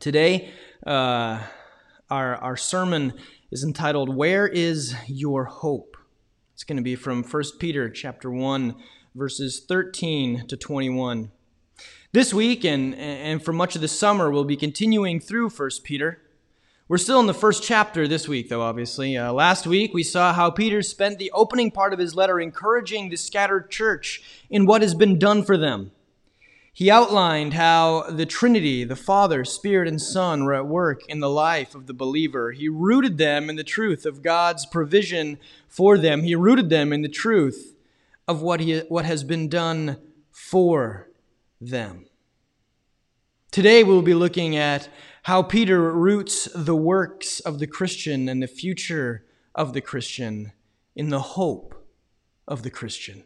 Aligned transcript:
Today, 0.00 0.50
uh, 0.86 1.40
our, 2.10 2.36
our 2.36 2.56
sermon 2.56 3.14
is 3.50 3.64
entitled, 3.64 4.14
Where 4.14 4.46
is 4.46 4.94
Your 5.06 5.44
Hope? 5.44 5.96
It's 6.52 6.64
going 6.64 6.76
to 6.76 6.82
be 6.82 6.96
from 6.96 7.22
1 7.22 7.42
Peter 7.58 7.88
chapter 7.88 8.30
1, 8.30 8.74
verses 9.14 9.64
13 9.66 10.48
to 10.48 10.56
21. 10.56 11.30
This 12.12 12.34
week 12.34 12.64
and, 12.64 12.94
and 12.94 13.42
for 13.42 13.52
much 13.52 13.74
of 13.74 13.80
the 13.80 13.88
summer, 13.88 14.30
we'll 14.30 14.44
be 14.44 14.56
continuing 14.56 15.18
through 15.18 15.48
1 15.48 15.70
Peter. 15.82 16.20
We're 16.88 16.98
still 16.98 17.20
in 17.20 17.26
the 17.26 17.34
first 17.34 17.62
chapter 17.62 18.06
this 18.06 18.28
week, 18.28 18.50
though, 18.50 18.62
obviously. 18.62 19.16
Uh, 19.16 19.32
last 19.32 19.66
week, 19.66 19.94
we 19.94 20.02
saw 20.02 20.34
how 20.34 20.50
Peter 20.50 20.82
spent 20.82 21.18
the 21.18 21.32
opening 21.32 21.70
part 21.70 21.94
of 21.94 21.98
his 21.98 22.14
letter 22.14 22.38
encouraging 22.38 23.08
the 23.08 23.16
scattered 23.16 23.70
church 23.70 24.22
in 24.50 24.66
what 24.66 24.82
has 24.82 24.94
been 24.94 25.18
done 25.18 25.42
for 25.42 25.56
them. 25.56 25.90
He 26.76 26.90
outlined 26.90 27.54
how 27.54 28.02
the 28.02 28.26
Trinity, 28.26 28.84
the 28.84 28.96
Father, 28.96 29.46
Spirit, 29.46 29.88
and 29.88 29.98
Son, 29.98 30.44
were 30.44 30.52
at 30.52 30.66
work 30.66 31.08
in 31.08 31.20
the 31.20 31.30
life 31.30 31.74
of 31.74 31.86
the 31.86 31.94
believer. 31.94 32.52
He 32.52 32.68
rooted 32.68 33.16
them 33.16 33.48
in 33.48 33.56
the 33.56 33.64
truth 33.64 34.04
of 34.04 34.20
God's 34.20 34.66
provision 34.66 35.38
for 35.66 35.96
them. 35.96 36.22
He 36.22 36.34
rooted 36.34 36.68
them 36.68 36.92
in 36.92 37.00
the 37.00 37.08
truth 37.08 37.74
of 38.28 38.42
what, 38.42 38.60
he, 38.60 38.80
what 38.90 39.06
has 39.06 39.24
been 39.24 39.48
done 39.48 39.96
for 40.30 41.08
them. 41.62 42.04
Today 43.50 43.82
we'll 43.82 44.02
be 44.02 44.12
looking 44.12 44.54
at 44.54 44.90
how 45.22 45.42
Peter 45.42 45.90
roots 45.90 46.46
the 46.54 46.76
works 46.76 47.40
of 47.40 47.58
the 47.58 47.66
Christian 47.66 48.28
and 48.28 48.42
the 48.42 48.46
future 48.46 49.24
of 49.54 49.72
the 49.72 49.80
Christian 49.80 50.52
in 50.94 51.08
the 51.08 51.20
hope 51.20 51.86
of 52.46 52.64
the 52.64 52.70
Christian. 52.70 53.24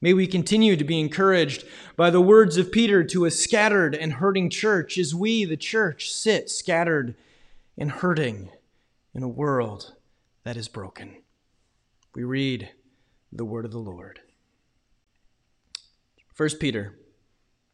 May 0.00 0.14
we 0.14 0.28
continue 0.28 0.76
to 0.76 0.84
be 0.84 1.00
encouraged 1.00 1.64
by 1.96 2.10
the 2.10 2.20
words 2.20 2.56
of 2.56 2.70
Peter 2.70 3.02
to 3.02 3.24
a 3.24 3.32
scattered 3.32 3.96
and 3.96 4.12
hurting 4.12 4.48
church 4.48 4.96
as 4.96 5.12
we, 5.12 5.44
the 5.44 5.56
church, 5.56 6.12
sit 6.12 6.48
scattered 6.48 7.16
and 7.76 7.90
hurting 7.90 8.50
in 9.12 9.24
a 9.24 9.28
world 9.28 9.94
that 10.44 10.56
is 10.56 10.68
broken. 10.68 11.16
We 12.14 12.22
read 12.22 12.70
the 13.32 13.44
word 13.44 13.64
of 13.64 13.72
the 13.72 13.78
Lord. 13.78 14.20
1 16.36 16.50
Peter 16.60 16.96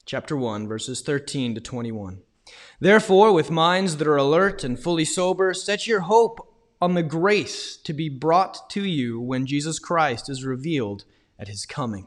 chapter 0.07 0.35
1 0.35 0.67
verses 0.67 1.03
13 1.03 1.55
to 1.55 1.61
21. 1.61 2.23
Therefore, 2.81 3.33
with 3.33 3.51
minds 3.51 3.99
that 3.99 4.09
are 4.09 4.17
alert 4.17 4.65
and 4.65 4.79
fully 4.79 5.05
sober, 5.05 5.53
set 5.53 5.87
your 5.87 6.01
hope 6.01 6.55
on 6.81 6.95
the 6.95 7.03
grace 7.03 7.77
to 7.77 7.93
be 7.93 8.09
brought 8.09 8.71
to 8.71 8.83
you 8.83 9.21
when 9.21 9.47
Jesus 9.47 9.79
Christ 9.79 10.31
is 10.31 10.45
revealed 10.45 11.05
at 11.39 11.49
his 11.49 11.67
coming. 11.67 12.07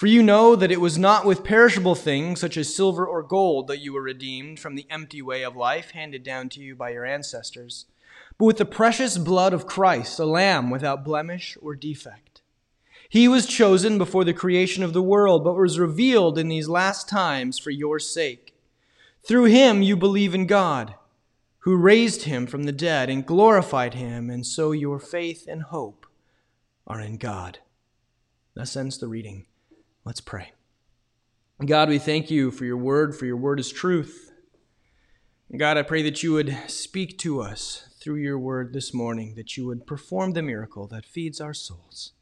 For 0.00 0.06
you 0.06 0.22
know 0.22 0.56
that 0.56 0.72
it 0.72 0.80
was 0.80 0.96
not 0.96 1.26
with 1.26 1.44
perishable 1.44 1.94
things, 1.94 2.40
such 2.40 2.56
as 2.56 2.74
silver 2.74 3.06
or 3.06 3.22
gold, 3.22 3.66
that 3.66 3.80
you 3.80 3.92
were 3.92 4.00
redeemed 4.00 4.58
from 4.58 4.74
the 4.74 4.86
empty 4.88 5.20
way 5.20 5.42
of 5.42 5.54
life 5.54 5.90
handed 5.90 6.22
down 6.22 6.48
to 6.48 6.60
you 6.62 6.74
by 6.74 6.88
your 6.88 7.04
ancestors, 7.04 7.84
but 8.38 8.46
with 8.46 8.56
the 8.56 8.64
precious 8.64 9.18
blood 9.18 9.52
of 9.52 9.66
Christ, 9.66 10.18
a 10.18 10.24
lamb 10.24 10.70
without 10.70 11.04
blemish 11.04 11.58
or 11.60 11.74
defect. 11.74 12.40
He 13.10 13.28
was 13.28 13.44
chosen 13.44 13.98
before 13.98 14.24
the 14.24 14.32
creation 14.32 14.82
of 14.82 14.94
the 14.94 15.02
world, 15.02 15.44
but 15.44 15.52
was 15.52 15.78
revealed 15.78 16.38
in 16.38 16.48
these 16.48 16.66
last 16.66 17.06
times 17.06 17.58
for 17.58 17.70
your 17.70 17.98
sake. 17.98 18.54
Through 19.22 19.44
him 19.44 19.82
you 19.82 19.98
believe 19.98 20.34
in 20.34 20.46
God, 20.46 20.94
who 21.58 21.76
raised 21.76 22.22
him 22.22 22.46
from 22.46 22.62
the 22.62 22.72
dead 22.72 23.10
and 23.10 23.26
glorified 23.26 23.92
him, 23.92 24.30
and 24.30 24.46
so 24.46 24.72
your 24.72 24.98
faith 24.98 25.44
and 25.46 25.64
hope 25.64 26.06
are 26.86 27.02
in 27.02 27.18
God. 27.18 27.58
Thus 28.54 28.74
ends 28.78 28.96
the 28.96 29.06
reading. 29.06 29.44
Let's 30.04 30.20
pray. 30.20 30.52
God, 31.64 31.90
we 31.90 31.98
thank 31.98 32.30
you 32.30 32.50
for 32.50 32.64
your 32.64 32.78
word, 32.78 33.14
for 33.14 33.26
your 33.26 33.36
word 33.36 33.60
is 33.60 33.70
truth. 33.70 34.32
God, 35.56 35.76
I 35.76 35.82
pray 35.82 36.02
that 36.02 36.22
you 36.22 36.32
would 36.32 36.56
speak 36.68 37.18
to 37.18 37.42
us 37.42 37.86
through 38.00 38.16
your 38.16 38.38
word 38.38 38.72
this 38.72 38.94
morning, 38.94 39.34
that 39.34 39.56
you 39.56 39.66
would 39.66 39.86
perform 39.86 40.32
the 40.32 40.42
miracle 40.42 40.86
that 40.86 41.04
feeds 41.04 41.40
our 41.40 41.52
souls. 41.52 42.12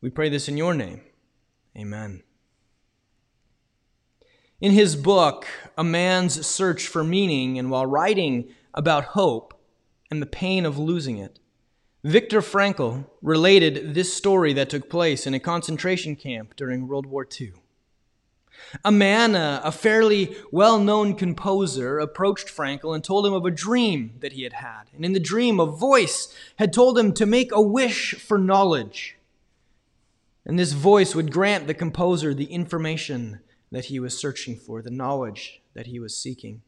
We 0.00 0.08
pray 0.08 0.30
this 0.30 0.48
in 0.48 0.56
your 0.56 0.72
name. 0.72 1.02
Amen. 1.76 2.22
In 4.60 4.72
his 4.72 4.96
book, 4.96 5.46
A 5.76 5.84
Man's 5.84 6.46
Search 6.46 6.86
for 6.86 7.04
Meaning, 7.04 7.58
and 7.58 7.70
while 7.70 7.84
writing 7.84 8.48
about 8.72 9.04
hope 9.04 9.52
and 10.10 10.22
the 10.22 10.26
pain 10.26 10.64
of 10.64 10.78
losing 10.78 11.18
it, 11.18 11.40
Viktor 12.02 12.40
Frankl 12.40 13.04
related 13.20 13.92
this 13.92 14.12
story 14.12 14.54
that 14.54 14.70
took 14.70 14.88
place 14.88 15.26
in 15.26 15.34
a 15.34 15.40
concentration 15.40 16.16
camp 16.16 16.56
during 16.56 16.88
World 16.88 17.04
War 17.04 17.26
II. 17.38 17.52
A 18.82 18.90
man, 18.90 19.34
a, 19.34 19.60
a 19.64 19.72
fairly 19.72 20.34
well 20.50 20.78
known 20.78 21.14
composer, 21.14 21.98
approached 21.98 22.48
Frankl 22.48 22.94
and 22.94 23.04
told 23.04 23.26
him 23.26 23.34
of 23.34 23.44
a 23.44 23.50
dream 23.50 24.14
that 24.20 24.32
he 24.32 24.44
had 24.44 24.54
had. 24.54 24.84
And 24.94 25.04
in 25.04 25.12
the 25.12 25.20
dream, 25.20 25.60
a 25.60 25.66
voice 25.66 26.34
had 26.56 26.72
told 26.72 26.98
him 26.98 27.12
to 27.14 27.26
make 27.26 27.52
a 27.52 27.60
wish 27.60 28.14
for 28.14 28.38
knowledge. 28.38 29.16
And 30.46 30.58
this 30.58 30.72
voice 30.72 31.14
would 31.14 31.30
grant 31.30 31.66
the 31.66 31.74
composer 31.74 32.32
the 32.32 32.46
information 32.46 33.40
that 33.70 33.86
he 33.86 34.00
was 34.00 34.18
searching 34.18 34.56
for, 34.56 34.80
the 34.80 34.90
knowledge 34.90 35.60
that 35.74 35.86
he 35.86 36.00
was 36.00 36.16
seeking. 36.16 36.62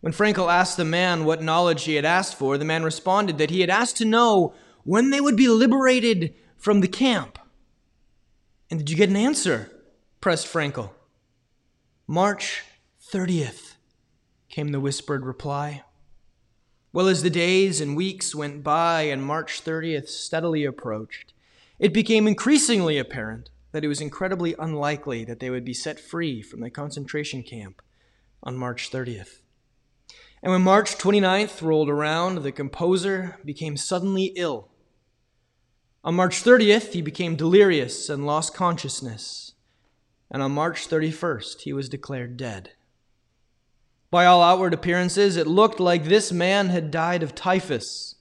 When 0.00 0.12
Frankl 0.12 0.52
asked 0.52 0.76
the 0.76 0.84
man 0.84 1.24
what 1.24 1.42
knowledge 1.42 1.84
he 1.84 1.94
had 1.94 2.04
asked 2.04 2.36
for, 2.36 2.58
the 2.58 2.64
man 2.64 2.82
responded 2.82 3.38
that 3.38 3.50
he 3.50 3.60
had 3.60 3.70
asked 3.70 3.96
to 3.98 4.04
know 4.04 4.54
when 4.82 5.10
they 5.10 5.20
would 5.20 5.36
be 5.36 5.48
liberated 5.48 6.34
from 6.56 6.80
the 6.80 6.88
camp. 6.88 7.38
And 8.70 8.80
did 8.80 8.90
you 8.90 8.96
get 8.96 9.08
an 9.08 9.16
answer? 9.16 9.70
pressed 10.20 10.46
Frankl. 10.46 10.90
March 12.06 12.62
30th, 13.10 13.74
came 14.48 14.68
the 14.68 14.80
whispered 14.80 15.24
reply. 15.24 15.82
Well, 16.92 17.08
as 17.08 17.22
the 17.22 17.30
days 17.30 17.80
and 17.80 17.96
weeks 17.96 18.34
went 18.34 18.62
by 18.62 19.02
and 19.02 19.22
March 19.22 19.64
30th 19.64 20.08
steadily 20.08 20.64
approached, 20.64 21.32
it 21.78 21.92
became 21.92 22.28
increasingly 22.28 22.98
apparent 22.98 23.50
that 23.72 23.84
it 23.84 23.88
was 23.88 24.00
incredibly 24.00 24.54
unlikely 24.58 25.24
that 25.24 25.40
they 25.40 25.50
would 25.50 25.64
be 25.64 25.74
set 25.74 25.98
free 25.98 26.40
from 26.40 26.60
the 26.60 26.70
concentration 26.70 27.42
camp 27.42 27.82
on 28.42 28.56
March 28.56 28.90
30th. 28.90 29.40
And 30.44 30.52
when 30.52 30.60
March 30.60 30.98
29th 30.98 31.62
rolled 31.62 31.88
around, 31.88 32.42
the 32.42 32.52
composer 32.52 33.38
became 33.46 33.78
suddenly 33.78 34.24
ill. 34.36 34.68
On 36.04 36.14
March 36.14 36.44
30th, 36.44 36.92
he 36.92 37.00
became 37.00 37.34
delirious 37.34 38.10
and 38.10 38.26
lost 38.26 38.52
consciousness. 38.52 39.54
And 40.30 40.42
on 40.42 40.52
March 40.52 40.86
31st, 40.86 41.62
he 41.62 41.72
was 41.72 41.88
declared 41.88 42.36
dead. 42.36 42.72
By 44.10 44.26
all 44.26 44.42
outward 44.42 44.74
appearances, 44.74 45.38
it 45.38 45.46
looked 45.46 45.80
like 45.80 46.04
this 46.04 46.30
man 46.30 46.68
had 46.68 46.90
died 46.90 47.22
of 47.22 47.34
typhus. 47.34 48.16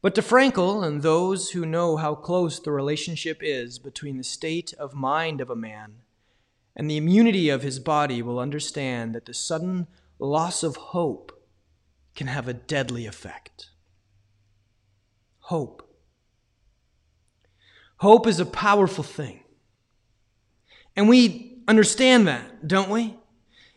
But 0.00 0.16
to 0.16 0.20
Frankl 0.20 0.84
and 0.84 1.00
those 1.00 1.50
who 1.50 1.64
know 1.64 1.96
how 1.96 2.16
close 2.16 2.58
the 2.58 2.72
relationship 2.72 3.38
is 3.40 3.78
between 3.78 4.18
the 4.18 4.24
state 4.24 4.74
of 4.80 4.94
mind 4.94 5.40
of 5.40 5.48
a 5.48 5.54
man 5.54 5.98
and 6.74 6.90
the 6.90 6.96
immunity 6.96 7.50
of 7.50 7.62
his 7.62 7.78
body 7.78 8.20
will 8.20 8.40
understand 8.40 9.14
that 9.14 9.26
the 9.26 9.34
sudden 9.34 9.86
loss 10.18 10.64
of 10.64 10.74
hope 10.74 11.38
can 12.14 12.26
have 12.26 12.48
a 12.48 12.54
deadly 12.54 13.06
effect. 13.06 13.70
Hope. 15.40 15.88
Hope 17.96 18.26
is 18.26 18.40
a 18.40 18.46
powerful 18.46 19.04
thing. 19.04 19.40
And 20.96 21.08
we 21.08 21.62
understand 21.68 22.26
that, 22.26 22.66
don't 22.66 22.90
we? 22.90 23.16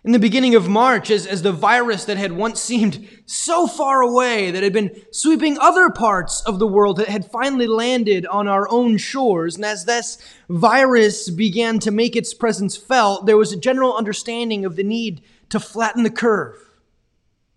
In 0.04 0.12
the 0.12 0.20
beginning 0.20 0.54
of 0.54 0.70
March, 0.70 1.10
as, 1.10 1.26
as 1.26 1.42
the 1.42 1.52
virus 1.52 2.06
that 2.06 2.18
had 2.18 2.32
once 2.32 2.62
seemed 2.62 3.08
so 3.26 3.66
far 3.66 4.02
away, 4.02 4.52
that 4.52 4.62
had 4.62 4.74
been 4.74 4.92
sweeping 5.12 5.58
other 5.60 5.90
parts 5.90 6.42
of 6.42 6.60
the 6.60 6.68
world, 6.68 6.98
that 6.98 7.08
had 7.08 7.32
finally 7.32 7.66
landed 7.66 8.26
on 8.28 8.48
our 8.48 8.70
own 8.70 8.98
shores, 8.98 9.56
and 9.56 9.66
as 9.66 9.86
this 9.86 10.20
virus 10.48 11.32
began 11.32 11.80
to 11.80 11.90
make 11.90 12.16
its 12.16 12.36
presence 12.36 12.78
felt, 12.78 13.26
there 13.26 13.38
was 13.38 13.52
a 13.52 13.60
general 13.60 13.96
understanding 13.96 14.64
of 14.64 14.76
the 14.76 14.84
need 14.84 15.22
to 15.50 15.60
flatten 15.60 16.04
the 16.04 16.12
curve 16.12 16.65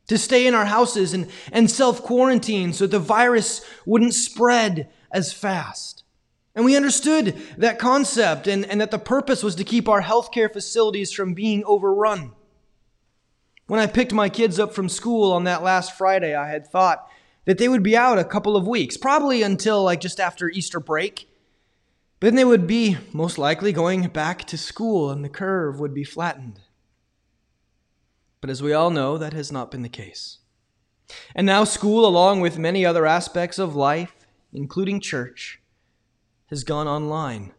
to 0.08 0.18
stay 0.18 0.46
in 0.46 0.54
our 0.54 0.64
houses 0.64 1.14
and, 1.14 1.30
and 1.52 1.70
self 1.70 2.02
quarantine 2.02 2.72
so 2.72 2.86
the 2.86 2.98
virus 2.98 3.64
wouldn't 3.86 4.14
spread 4.14 4.90
as 5.10 5.32
fast. 5.32 6.02
And 6.54 6.64
we 6.64 6.76
understood 6.76 7.36
that 7.56 7.78
concept 7.78 8.48
and, 8.48 8.66
and 8.66 8.80
that 8.80 8.90
the 8.90 8.98
purpose 8.98 9.44
was 9.44 9.54
to 9.56 9.64
keep 9.64 9.88
our 9.88 10.02
healthcare 10.02 10.52
facilities 10.52 11.12
from 11.12 11.34
being 11.34 11.62
overrun. 11.64 12.32
When 13.68 13.78
I 13.78 13.86
picked 13.86 14.12
my 14.12 14.28
kids 14.28 14.58
up 14.58 14.74
from 14.74 14.88
school 14.88 15.30
on 15.30 15.44
that 15.44 15.62
last 15.62 15.96
Friday, 15.96 16.34
I 16.34 16.48
had 16.48 16.66
thought 16.66 17.08
that 17.44 17.58
they 17.58 17.68
would 17.68 17.82
be 17.82 17.96
out 17.96 18.18
a 18.18 18.24
couple 18.24 18.56
of 18.56 18.66
weeks, 18.66 18.96
probably 18.96 19.42
until 19.42 19.84
like 19.84 20.00
just 20.00 20.18
after 20.18 20.48
Easter 20.48 20.80
break. 20.80 21.28
But 22.18 22.28
then 22.28 22.34
they 22.34 22.44
would 22.44 22.66
be 22.66 22.96
most 23.12 23.38
likely 23.38 23.72
going 23.72 24.08
back 24.08 24.44
to 24.46 24.58
school 24.58 25.10
and 25.10 25.24
the 25.24 25.28
curve 25.28 25.78
would 25.78 25.94
be 25.94 26.02
flattened. 26.02 26.60
But 28.40 28.50
as 28.50 28.62
we 28.62 28.72
all 28.72 28.90
know, 28.90 29.18
that 29.18 29.32
has 29.32 29.50
not 29.50 29.70
been 29.70 29.82
the 29.82 29.88
case. 29.88 30.38
And 31.34 31.46
now, 31.46 31.64
school, 31.64 32.06
along 32.06 32.40
with 32.40 32.58
many 32.58 32.84
other 32.84 33.06
aspects 33.06 33.58
of 33.58 33.74
life, 33.74 34.14
including 34.52 35.00
church, 35.00 35.60
has 36.50 36.64
gone 36.64 36.86
online. 36.86 37.52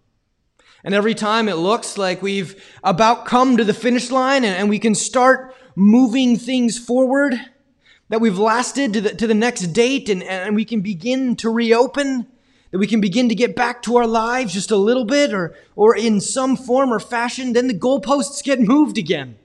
And 0.84 0.94
every 0.94 1.14
time 1.14 1.50
it 1.50 1.56
looks 1.56 1.98
like 1.98 2.22
we've 2.22 2.64
about 2.84 3.26
come 3.26 3.58
to 3.58 3.64
the 3.64 3.74
finish 3.74 4.12
line 4.12 4.46
and, 4.46 4.70
we 4.70 4.80
can 4.80 4.96
start 4.96 5.56
moving 5.76 6.38
things 6.38 6.78
forward, 6.78 7.36
that 8.08 8.22
we've 8.22 8.40
lasted 8.40 8.94
to 8.94 9.02
the, 9.02 9.10
to 9.16 9.28
the 9.28 9.34
next 9.34 9.68
date 9.68 10.10
and, 10.10 10.24
and 10.24 10.56
we 10.56 10.66
can 10.66 10.82
begin 10.82 11.36
to 11.38 11.50
reopen, 11.50 12.28
that 12.72 12.78
we 12.78 12.88
can 12.88 13.02
begin 13.02 13.30
to 13.30 13.36
get 13.36 13.56
back 13.56 13.82
to 13.84 13.98
our 13.98 14.08
lives 14.08 14.54
just 14.54 14.72
a 14.72 14.78
little 14.78 15.06
bit 15.06 15.34
or, 15.34 15.56
or 15.76 15.96
in 15.96 16.22
some 16.22 16.56
form 16.56 16.94
or 16.94 17.00
fashion, 17.00 17.54
then 17.54 17.68
the 17.68 17.78
goalposts 17.78 18.44
get 18.44 18.60
moved 18.60 18.98
again. 18.98 19.38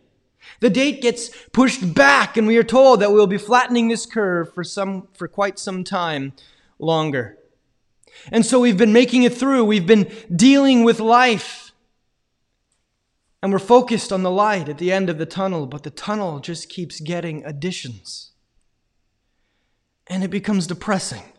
The 0.61 0.71
date 0.71 1.03
gets 1.03 1.31
pushed 1.53 1.95
back 1.95 2.37
and 2.37 2.47
we 2.47 2.57
are 2.57 2.65
told 2.65 3.01
that 3.01 3.13
we'll 3.13 3.27
be 3.27 3.39
flattening 3.39 3.89
this 3.89 4.07
curve 4.07 4.53
for 4.53 4.65
some, 4.65 5.09
for 5.15 5.29
quite 5.29 5.59
some 5.59 5.85
time 5.85 6.33
longer. 6.79 7.39
And 8.31 8.47
so 8.47 8.61
we've 8.61 8.79
been 8.79 8.93
making 8.93 9.25
it 9.25 9.35
through. 9.35 9.65
We've 9.65 9.87
been 9.87 10.11
dealing 10.35 10.85
with 10.85 11.01
life. 11.01 11.73
And 13.43 13.53
we're 13.53 13.59
focused 13.59 14.11
on 14.11 14.23
the 14.23 14.31
light 14.31 14.71
at 14.71 14.79
the 14.79 14.91
end 14.91 15.11
of 15.11 15.19
the 15.19 15.27
tunnel, 15.27 15.67
but 15.67 15.83
the 15.83 15.91
tunnel 15.91 16.41
just 16.41 16.71
keeps 16.71 16.99
getting 17.01 17.45
additions. 17.45 18.33
And 20.07 20.25
it 20.25 20.31
becomes 20.31 20.67
depressing. 20.67 21.34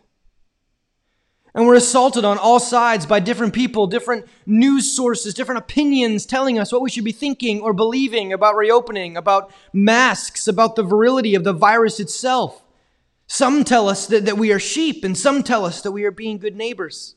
And 1.56 1.66
we're 1.66 1.76
assaulted 1.76 2.26
on 2.26 2.36
all 2.36 2.60
sides 2.60 3.06
by 3.06 3.18
different 3.18 3.54
people, 3.54 3.86
different 3.86 4.26
news 4.44 4.94
sources, 4.94 5.32
different 5.32 5.60
opinions 5.60 6.26
telling 6.26 6.58
us 6.58 6.70
what 6.70 6.82
we 6.82 6.90
should 6.90 7.02
be 7.02 7.12
thinking 7.12 7.62
or 7.62 7.72
believing 7.72 8.30
about 8.30 8.56
reopening, 8.56 9.16
about 9.16 9.50
masks, 9.72 10.46
about 10.46 10.76
the 10.76 10.82
virility 10.82 11.34
of 11.34 11.44
the 11.44 11.54
virus 11.54 11.98
itself. 11.98 12.62
Some 13.26 13.64
tell 13.64 13.88
us 13.88 14.06
that, 14.08 14.26
that 14.26 14.36
we 14.36 14.52
are 14.52 14.58
sheep, 14.58 15.02
and 15.02 15.16
some 15.16 15.42
tell 15.42 15.64
us 15.64 15.80
that 15.80 15.92
we 15.92 16.04
are 16.04 16.10
being 16.10 16.36
good 16.36 16.56
neighbors. 16.56 17.14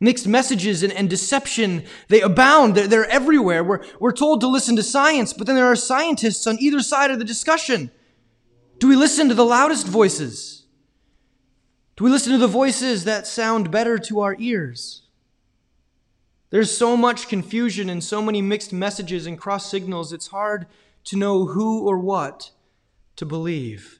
Mixed 0.00 0.26
messages 0.26 0.82
and, 0.82 0.92
and 0.92 1.10
deception, 1.10 1.84
they 2.08 2.22
abound. 2.22 2.74
They're, 2.74 2.86
they're 2.88 3.10
everywhere. 3.10 3.62
We're, 3.62 3.84
we're 4.00 4.12
told 4.12 4.40
to 4.40 4.48
listen 4.48 4.76
to 4.76 4.82
science, 4.82 5.34
but 5.34 5.46
then 5.46 5.56
there 5.56 5.66
are 5.66 5.76
scientists 5.76 6.46
on 6.46 6.56
either 6.58 6.80
side 6.80 7.10
of 7.10 7.18
the 7.18 7.24
discussion. 7.24 7.90
Do 8.78 8.88
we 8.88 8.96
listen 8.96 9.28
to 9.28 9.34
the 9.34 9.44
loudest 9.44 9.86
voices? 9.86 10.57
Do 11.98 12.04
we 12.04 12.10
listen 12.10 12.30
to 12.30 12.38
the 12.38 12.46
voices 12.46 13.02
that 13.06 13.26
sound 13.26 13.72
better 13.72 13.98
to 13.98 14.20
our 14.20 14.36
ears? 14.38 15.02
There's 16.50 16.70
so 16.70 16.96
much 16.96 17.26
confusion 17.26 17.90
and 17.90 18.04
so 18.04 18.22
many 18.22 18.40
mixed 18.40 18.72
messages 18.72 19.26
and 19.26 19.36
cross 19.36 19.68
signals, 19.68 20.12
it's 20.12 20.28
hard 20.28 20.68
to 21.06 21.16
know 21.16 21.46
who 21.46 21.88
or 21.88 21.98
what 21.98 22.52
to 23.16 23.26
believe. 23.26 23.98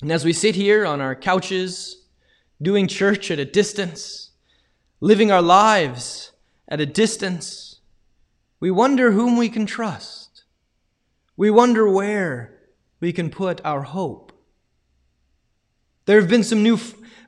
And 0.00 0.10
as 0.10 0.24
we 0.24 0.32
sit 0.32 0.56
here 0.56 0.84
on 0.84 1.00
our 1.00 1.14
couches, 1.14 2.02
doing 2.60 2.88
church 2.88 3.30
at 3.30 3.38
a 3.38 3.44
distance, 3.44 4.30
living 4.98 5.30
our 5.30 5.40
lives 5.40 6.32
at 6.66 6.80
a 6.80 6.86
distance, 6.86 7.78
we 8.58 8.72
wonder 8.72 9.12
whom 9.12 9.36
we 9.36 9.48
can 9.48 9.66
trust. 9.66 10.42
We 11.36 11.48
wonder 11.48 11.88
where 11.88 12.58
we 12.98 13.12
can 13.12 13.30
put 13.30 13.60
our 13.64 13.82
hope. 13.82 14.31
There 16.12 16.20
have 16.20 16.28
been 16.28 16.44
some 16.44 16.62
new 16.62 16.74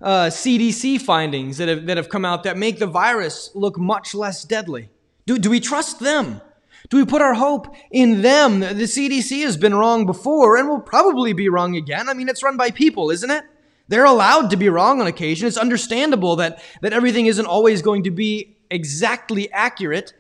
uh, 0.02 0.26
CDC 0.26 1.00
findings 1.00 1.56
that 1.56 1.68
have, 1.68 1.86
that 1.86 1.96
have 1.96 2.10
come 2.10 2.26
out 2.26 2.42
that 2.42 2.58
make 2.58 2.78
the 2.78 2.86
virus 2.86 3.50
look 3.54 3.78
much 3.78 4.14
less 4.14 4.44
deadly. 4.44 4.90
Do, 5.24 5.38
do 5.38 5.48
we 5.48 5.58
trust 5.58 6.00
them? 6.00 6.42
Do 6.90 6.98
we 6.98 7.06
put 7.06 7.22
our 7.22 7.32
hope 7.32 7.74
in 7.90 8.20
them? 8.20 8.60
The 8.60 8.84
CDC 8.84 9.40
has 9.40 9.56
been 9.56 9.74
wrong 9.74 10.04
before 10.04 10.58
and 10.58 10.68
will 10.68 10.82
probably 10.82 11.32
be 11.32 11.48
wrong 11.48 11.76
again. 11.76 12.10
I 12.10 12.12
mean, 12.12 12.28
it's 12.28 12.42
run 12.42 12.58
by 12.58 12.72
people, 12.72 13.10
isn't 13.10 13.30
it? 13.30 13.44
They're 13.88 14.04
allowed 14.04 14.50
to 14.50 14.58
be 14.58 14.68
wrong 14.68 15.00
on 15.00 15.06
occasion. 15.06 15.48
It's 15.48 15.56
understandable 15.56 16.36
that, 16.36 16.62
that 16.82 16.92
everything 16.92 17.24
isn't 17.24 17.46
always 17.46 17.80
going 17.80 18.02
to 18.02 18.10
be 18.10 18.58
exactly 18.70 19.50
accurate. 19.50 20.12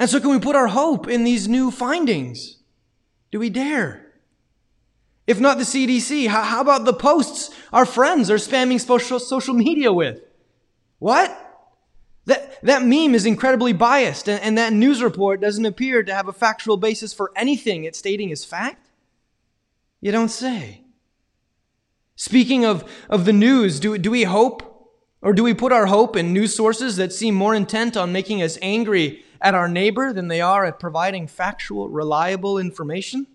And 0.00 0.10
so, 0.10 0.18
can 0.18 0.30
we 0.30 0.40
put 0.40 0.56
our 0.56 0.66
hope 0.66 1.06
in 1.06 1.22
these 1.22 1.46
new 1.46 1.70
findings? 1.70 2.56
Do 3.30 3.38
we 3.38 3.50
dare? 3.50 4.10
If 5.30 5.38
not 5.38 5.58
the 5.58 5.62
CDC, 5.62 6.26
how, 6.26 6.42
how 6.42 6.60
about 6.60 6.84
the 6.84 6.92
posts 6.92 7.50
our 7.72 7.84
friends 7.84 8.30
are 8.30 8.36
spamming 8.36 8.80
social, 8.80 9.20
social 9.20 9.54
media 9.54 9.92
with? 9.92 10.20
What? 10.98 11.36
That, 12.26 12.62
that 12.62 12.82
meme 12.82 13.14
is 13.14 13.26
incredibly 13.26 13.72
biased, 13.72 14.28
and, 14.28 14.42
and 14.42 14.58
that 14.58 14.72
news 14.72 15.02
report 15.02 15.40
doesn't 15.40 15.64
appear 15.64 16.02
to 16.02 16.14
have 16.14 16.28
a 16.28 16.32
factual 16.32 16.76
basis 16.76 17.12
for 17.12 17.32
anything 17.34 17.84
it's 17.84 17.98
stating 17.98 18.30
as 18.30 18.44
fact. 18.44 18.88
You 20.00 20.12
don't 20.12 20.28
say. 20.28 20.84
Speaking 22.16 22.64
of, 22.64 22.88
of 23.08 23.24
the 23.24 23.32
news, 23.32 23.80
do, 23.80 23.96
do 23.96 24.10
we 24.10 24.24
hope 24.24 24.70
or 25.22 25.32
do 25.32 25.42
we 25.42 25.54
put 25.54 25.72
our 25.72 25.86
hope 25.86 26.16
in 26.16 26.32
news 26.32 26.56
sources 26.56 26.96
that 26.96 27.12
seem 27.12 27.34
more 27.34 27.54
intent 27.54 27.96
on 27.96 28.12
making 28.12 28.42
us 28.42 28.58
angry 28.62 29.22
at 29.40 29.54
our 29.54 29.68
neighbor 29.68 30.12
than 30.12 30.28
they 30.28 30.40
are 30.40 30.64
at 30.64 30.80
providing 30.80 31.26
factual, 31.26 31.88
reliable 31.88 32.58
information? 32.58 33.26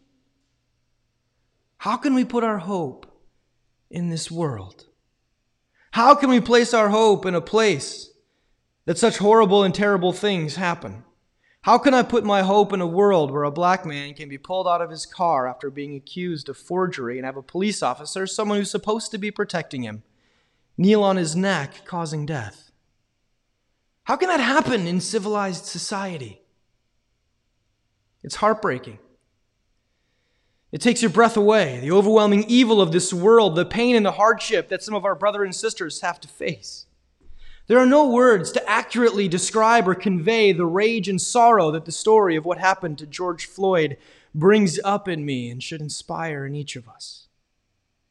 How 1.77 1.97
can 1.97 2.15
we 2.15 2.25
put 2.25 2.43
our 2.43 2.57
hope 2.57 3.05
in 3.89 4.09
this 4.09 4.29
world? 4.29 4.85
How 5.91 6.15
can 6.15 6.29
we 6.29 6.41
place 6.41 6.73
our 6.73 6.89
hope 6.89 7.25
in 7.25 7.35
a 7.35 7.41
place 7.41 8.09
that 8.85 8.97
such 8.97 9.17
horrible 9.17 9.63
and 9.63 9.73
terrible 9.73 10.11
things 10.11 10.55
happen? 10.55 11.03
How 11.61 11.77
can 11.77 11.93
I 11.93 12.03
put 12.03 12.23
my 12.23 12.43
hope 12.43 12.73
in 12.73 12.81
a 12.81 12.85
world 12.85 13.31
where 13.31 13.43
a 13.43 13.49
black 13.49 13.85
man 13.85 14.13
can 14.13 14.29
be 14.29 14.37
pulled 14.37 14.67
out 14.67 14.81
of 14.81 14.91
his 14.91 15.05
car 15.05 15.47
after 15.47 15.71
being 15.71 15.95
accused 15.95 16.47
of 16.47 16.57
forgery 16.57 17.17
and 17.17 17.25
have 17.25 17.37
a 17.37 17.41
police 17.41 17.81
officer, 17.81 18.27
someone 18.27 18.59
who's 18.59 18.69
supposed 18.69 19.09
to 19.11 19.17
be 19.17 19.31
protecting 19.31 19.81
him, 19.81 20.03
kneel 20.77 21.01
on 21.01 21.15
his 21.15 21.35
neck, 21.35 21.83
causing 21.85 22.25
death? 22.25 22.71
How 24.03 24.15
can 24.15 24.27
that 24.27 24.39
happen 24.39 24.85
in 24.85 25.01
civilized 25.01 25.65
society? 25.65 26.43
It's 28.21 28.35
heartbreaking. 28.35 28.99
It 30.75 30.81
takes 30.81 31.01
your 31.01 31.10
breath 31.10 31.38
away. 31.38 31.80
The 31.80 31.94
overwhelming 31.94 32.44
evil 32.50 32.81
of 32.81 32.92
this 32.92 33.13
world, 33.13 33.56
the 33.56 33.63
pain 33.63 33.95
and 33.95 34.06
the 34.06 34.12
hardship 34.12 34.68
that 34.68 34.83
some 34.83 34.94
of 34.94 35.06
our 35.06 35.16
brothers 35.16 35.45
and 35.45 35.56
sisters 35.56 36.01
have 36.01 36.19
to 36.19 36.27
face. 36.27 36.86
There 37.68 37.80
are 37.80 37.86
no 37.86 38.10
words 38.10 38.51
to 38.51 38.70
accurately 38.70 39.29
describe 39.29 39.88
or 39.88 39.96
convey 39.96 40.51
the 40.51 40.65
rage 40.65 41.08
and 41.08 41.22
sorrow 41.22 41.72
that 41.72 41.86
the 41.86 41.94
story 41.94 42.36
of 42.36 42.44
what 42.44 42.58
happened 42.58 42.98
to 42.98 43.05
George 43.05 43.46
Floyd 43.46 43.96
brings 44.34 44.77
up 44.84 45.08
in 45.08 45.25
me 45.25 45.50
and 45.50 45.63
should 45.63 45.79
inspire 45.79 46.46
in 46.46 46.55
each 46.55 46.75
of 46.75 46.89
us. 46.89 47.27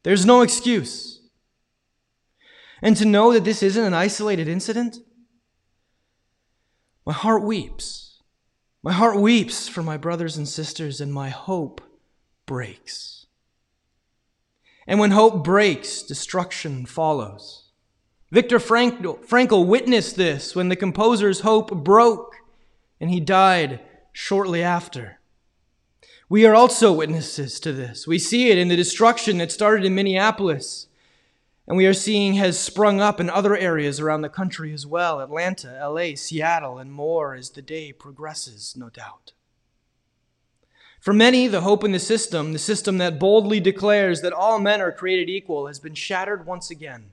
There's 0.03 0.25
no 0.25 0.41
excuse. 0.41 1.21
And 2.81 2.97
to 2.97 3.05
know 3.05 3.35
that 3.35 3.45
this 3.45 3.63
isn't 3.63 3.85
an 3.85 3.93
isolated 3.93 4.49
incident, 4.49 5.01
my 7.05 7.13
heart 7.13 7.43
weeps. 7.43 8.23
My 8.83 8.95
heart 8.95 9.21
weeps 9.21 9.69
for 9.69 9.83
my 9.83 9.99
brothers 9.99 10.39
and 10.39 10.49
sisters, 10.49 11.03
and 11.03 11.13
my 11.13 11.29
hope 11.29 11.83
breaks. 12.47 13.27
And 14.87 15.01
when 15.01 15.13
hope 15.13 15.45
breaks, 15.45 16.03
destruction 16.03 16.87
follows. 16.87 17.71
Viktor 18.31 18.59
Frankl 18.59 19.67
witnessed 19.67 20.17
this 20.17 20.55
when 20.55 20.69
the 20.69 20.77
composer's 20.77 21.41
hope 21.41 21.71
broke 21.85 22.37
and 23.01 23.11
he 23.11 23.21
died 23.21 23.81
shortly 24.13 24.63
after. 24.63 25.21
We 26.29 26.45
are 26.47 26.55
also 26.55 26.93
witnesses 26.93 27.61
to 27.61 27.73
this. 27.73 28.07
We 28.07 28.19
see 28.19 28.51
it 28.51 28.59
in 28.59 28.69
the 28.69 28.77
destruction 28.77 29.39
that 29.39 29.53
started 29.53 29.85
in 29.85 29.95
Minneapolis 29.95 30.89
and 31.67 31.77
we 31.77 31.87
are 31.87 31.95
seeing 31.95 32.35
has 32.35 32.59
sprung 32.59 33.01
up 33.01 33.21
in 33.21 33.31
other 33.31 33.57
areas 33.57 33.99
around 33.99 34.23
the 34.23 34.29
country 34.29 34.73
as 34.73 34.87
well 34.87 35.21
Atlanta, 35.21 35.79
LA, 35.89 36.15
Seattle, 36.15 36.79
and 36.79 36.93
more 36.93 37.35
as 37.35 37.51
the 37.51 37.63
day 37.63 37.93
progresses, 37.93 38.75
no 38.77 38.91
doubt. 38.91 39.33
For 41.05 41.13
many, 41.13 41.49
the 41.49 41.61
hope 41.61 41.85
in 41.85 41.93
the 41.93 41.99
system, 41.99 42.55
the 42.55 42.59
system 42.59 42.97
that 42.97 43.19
boldly 43.19 43.61
declares 43.61 44.23
that 44.23 44.33
all 44.33 44.59
men 44.59 44.81
are 44.81 44.91
created 44.91 45.29
equal, 45.29 45.67
has 45.67 45.79
been 45.79 45.95
shattered 45.95 46.47
once 46.47 46.71
again. 46.71 47.11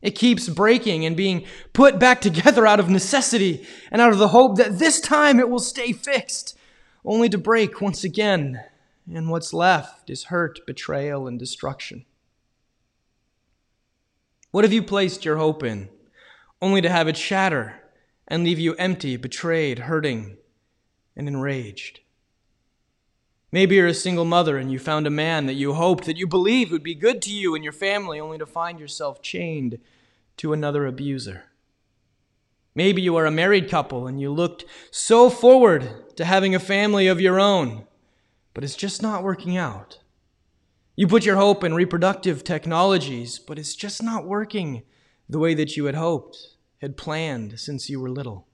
It 0.00 0.12
keeps 0.12 0.48
breaking 0.48 1.04
and 1.04 1.14
being 1.14 1.44
put 1.74 1.98
back 1.98 2.18
together 2.22 2.66
out 2.66 2.80
of 2.80 2.88
necessity 2.88 3.66
and 3.90 4.00
out 4.00 4.12
of 4.12 4.18
the 4.18 4.28
hope 4.28 4.56
that 4.56 4.78
this 4.78 5.02
time 5.02 5.38
it 5.38 5.50
will 5.50 5.58
stay 5.58 5.92
fixed, 5.92 6.56
only 7.04 7.28
to 7.28 7.36
break 7.36 7.82
once 7.82 8.04
again, 8.04 8.64
and 9.12 9.28
what's 9.28 9.52
left 9.52 10.08
is 10.08 10.24
hurt, 10.24 10.60
betrayal, 10.66 11.26
and 11.28 11.38
destruction. 11.38 12.06
What 14.50 14.64
have 14.64 14.72
you 14.72 14.82
placed 14.82 15.26
your 15.26 15.36
hope 15.36 15.62
in, 15.62 15.90
only 16.62 16.80
to 16.80 16.88
have 16.88 17.06
it 17.06 17.18
shatter 17.18 17.82
and 18.26 18.44
leave 18.44 18.58
you 18.58 18.74
empty, 18.76 19.18
betrayed, 19.18 19.80
hurting, 19.80 20.38
and 21.14 21.28
enraged? 21.28 22.00
Maybe 23.50 23.76
you're 23.76 23.86
a 23.86 23.94
single 23.94 24.26
mother 24.26 24.58
and 24.58 24.70
you 24.70 24.78
found 24.78 25.06
a 25.06 25.10
man 25.10 25.46
that 25.46 25.54
you 25.54 25.72
hoped, 25.72 26.04
that 26.04 26.18
you 26.18 26.26
believed 26.26 26.70
would 26.70 26.82
be 26.82 26.94
good 26.94 27.22
to 27.22 27.32
you 27.32 27.54
and 27.54 27.64
your 27.64 27.72
family, 27.72 28.20
only 28.20 28.38
to 28.38 28.46
find 28.46 28.78
yourself 28.78 29.22
chained 29.22 29.78
to 30.36 30.52
another 30.52 30.86
abuser. 30.86 31.44
Maybe 32.74 33.00
you 33.00 33.16
are 33.16 33.26
a 33.26 33.30
married 33.30 33.70
couple 33.70 34.06
and 34.06 34.20
you 34.20 34.30
looked 34.30 34.64
so 34.90 35.30
forward 35.30 36.14
to 36.16 36.24
having 36.24 36.54
a 36.54 36.60
family 36.60 37.06
of 37.06 37.20
your 37.20 37.40
own, 37.40 37.86
but 38.52 38.64
it's 38.64 38.76
just 38.76 39.02
not 39.02 39.22
working 39.22 39.56
out. 39.56 39.98
You 40.94 41.06
put 41.06 41.24
your 41.24 41.36
hope 41.36 41.62
in 41.62 41.74
reproductive 41.74 42.44
technologies, 42.44 43.38
but 43.38 43.56
it's 43.56 43.76
just 43.76 44.02
not 44.02 44.26
working 44.26 44.82
the 45.28 45.38
way 45.38 45.54
that 45.54 45.76
you 45.76 45.84
had 45.84 45.94
hoped, 45.94 46.36
had 46.82 46.96
planned 46.96 47.60
since 47.60 47.88
you 47.88 48.00
were 48.00 48.10
little. 48.10 48.47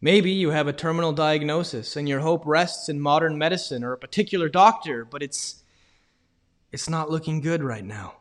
Maybe 0.00 0.30
you 0.30 0.50
have 0.50 0.66
a 0.66 0.72
terminal 0.72 1.12
diagnosis 1.12 1.96
and 1.96 2.08
your 2.08 2.20
hope 2.20 2.42
rests 2.44 2.88
in 2.88 3.00
modern 3.00 3.38
medicine 3.38 3.82
or 3.82 3.92
a 3.92 3.98
particular 3.98 4.48
doctor, 4.48 5.04
but 5.04 5.22
it's, 5.22 5.62
it's 6.70 6.88
not 6.88 7.10
looking 7.10 7.40
good 7.40 7.62
right 7.62 7.84
now. 7.84 8.14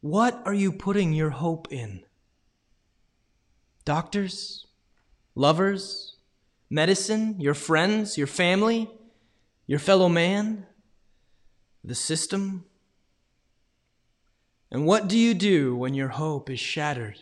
What 0.00 0.42
are 0.44 0.54
you 0.54 0.72
putting 0.72 1.12
your 1.12 1.30
hope 1.30 1.68
in? 1.70 2.04
Doctors? 3.84 4.66
Lovers? 5.34 6.16
Medicine? 6.70 7.36
Your 7.38 7.54
friends? 7.54 8.16
Your 8.16 8.26
family? 8.26 8.90
Your 9.66 9.78
fellow 9.78 10.08
man? 10.08 10.66
The 11.84 11.94
system? 11.94 12.64
And 14.70 14.86
what 14.86 15.06
do 15.08 15.18
you 15.18 15.34
do 15.34 15.76
when 15.76 15.94
your 15.94 16.08
hope 16.08 16.48
is 16.48 16.58
shattered? 16.58 17.18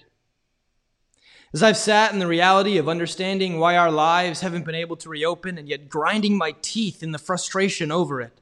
As 1.52 1.64
I've 1.64 1.76
sat 1.76 2.12
in 2.12 2.20
the 2.20 2.28
reality 2.28 2.76
of 2.78 2.88
understanding 2.88 3.58
why 3.58 3.76
our 3.76 3.90
lives 3.90 4.40
haven't 4.40 4.64
been 4.64 4.76
able 4.76 4.96
to 4.96 5.08
reopen 5.08 5.58
and 5.58 5.68
yet 5.68 5.88
grinding 5.88 6.38
my 6.38 6.54
teeth 6.62 7.02
in 7.02 7.10
the 7.10 7.18
frustration 7.18 7.90
over 7.90 8.20
it, 8.20 8.40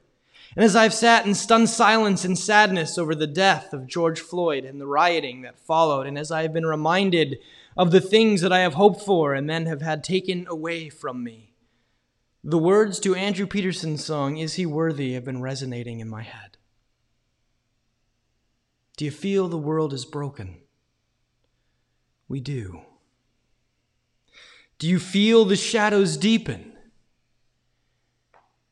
and 0.55 0.63
as 0.63 0.75
I've 0.75 0.93
sat 0.93 1.25
in 1.25 1.33
stunned 1.33 1.69
silence 1.69 2.23
and 2.23 2.37
sadness 2.37 2.97
over 2.97 3.15
the 3.15 3.27
death 3.27 3.73
of 3.73 3.87
George 3.87 4.19
Floyd 4.19 4.63
and 4.63 4.79
the 4.79 4.85
rioting 4.85 5.41
that 5.41 5.59
followed, 5.59 6.05
and 6.05 6.19
as 6.19 6.31
I 6.31 6.43
have 6.43 6.53
been 6.53 6.65
reminded 6.65 7.39
of 7.75 7.91
the 7.91 8.01
things 8.01 8.41
that 8.41 8.53
I 8.53 8.59
have 8.59 8.75
hoped 8.75 9.01
for 9.01 9.33
and 9.33 9.49
then 9.49 9.65
have 9.65 9.81
had 9.81 10.03
taken 10.03 10.45
away 10.47 10.89
from 10.89 11.23
me, 11.23 11.53
the 12.43 12.57
words 12.59 12.99
to 13.01 13.15
Andrew 13.15 13.47
Peterson's 13.47 14.03
song, 14.03 14.37
Is 14.37 14.53
He 14.53 14.65
Worthy, 14.65 15.13
have 15.13 15.25
been 15.25 15.41
resonating 15.41 15.99
in 15.99 16.09
my 16.09 16.23
head. 16.23 16.57
Do 18.97 19.05
you 19.05 19.11
feel 19.11 19.47
the 19.47 19.57
world 19.57 19.93
is 19.93 20.05
broken? 20.05 20.57
We 22.27 22.39
do. 22.39 22.81
Do 24.79 24.87
you 24.87 24.97
feel 24.97 25.45
the 25.45 25.57
shadows 25.57 26.17
deepen? 26.17 26.73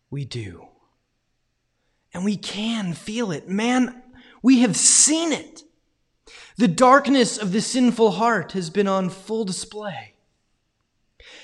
We 0.10 0.24
do. 0.24 0.68
And 2.14 2.24
we 2.24 2.38
can 2.38 2.94
feel 2.94 3.32
it. 3.32 3.50
Man, 3.50 4.02
we 4.42 4.62
have 4.62 4.78
seen 4.78 5.34
it. 5.34 5.64
The 6.58 6.70
darkness 6.70 7.38
of 7.38 7.52
the 7.52 7.62
sinful 7.62 8.12
heart 8.12 8.54
has 8.54 8.70
been 8.70 8.88
on 8.88 9.10
full 9.10 9.44
display. 9.44 10.14